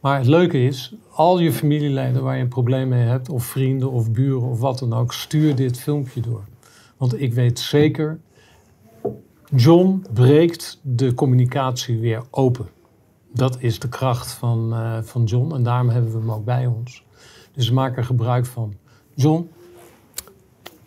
Maar 0.00 0.18
het 0.18 0.26
leuke 0.26 0.64
is, 0.64 0.94
al 1.10 1.38
je 1.38 1.52
familieleden 1.52 2.22
waar 2.22 2.36
je 2.36 2.42
een 2.42 2.48
probleem 2.48 2.88
mee 2.88 3.06
hebt, 3.06 3.28
of 3.28 3.44
vrienden 3.44 3.90
of 3.90 4.10
buren 4.10 4.48
of 4.48 4.60
wat 4.60 4.78
dan 4.78 4.94
ook, 4.94 5.12
stuur 5.12 5.54
dit 5.54 5.80
filmpje 5.80 6.20
door. 6.20 6.44
Want 6.96 7.20
ik 7.20 7.34
weet 7.34 7.58
zeker, 7.58 8.18
John 9.54 10.06
breekt 10.12 10.78
de 10.82 11.14
communicatie 11.14 11.98
weer 11.98 12.22
open. 12.30 12.68
Dat 13.36 13.56
is 13.60 13.78
de 13.78 13.88
kracht 13.88 14.32
van, 14.32 14.72
eh, 14.72 14.98
van 15.02 15.24
John 15.24 15.54
en 15.54 15.62
daarom 15.62 15.88
hebben 15.88 16.12
we 16.12 16.18
hem 16.18 16.32
ook 16.32 16.44
bij 16.44 16.66
ons. 16.66 17.04
Dus 17.52 17.70
maak 17.70 17.96
er 17.96 18.04
gebruik 18.04 18.46
van. 18.46 18.74
John, 19.14 19.50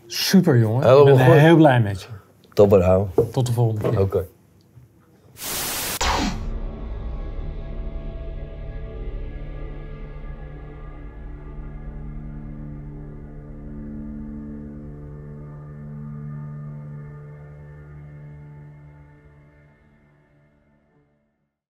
super 0.07 0.57
jongen. 0.59 0.81
Ik 0.81 0.87
Helemaal 0.87 1.15
ben 1.15 1.25
goed. 1.25 1.33
heel 1.35 1.55
blij 1.55 1.81
met 1.81 2.01
je. 2.01 2.07
Topper, 2.53 2.83
hou. 2.83 3.07
Tot 3.31 3.45
de 3.45 3.53
volgende 3.53 3.89
keer. 3.89 3.99
Oké. 3.99 4.25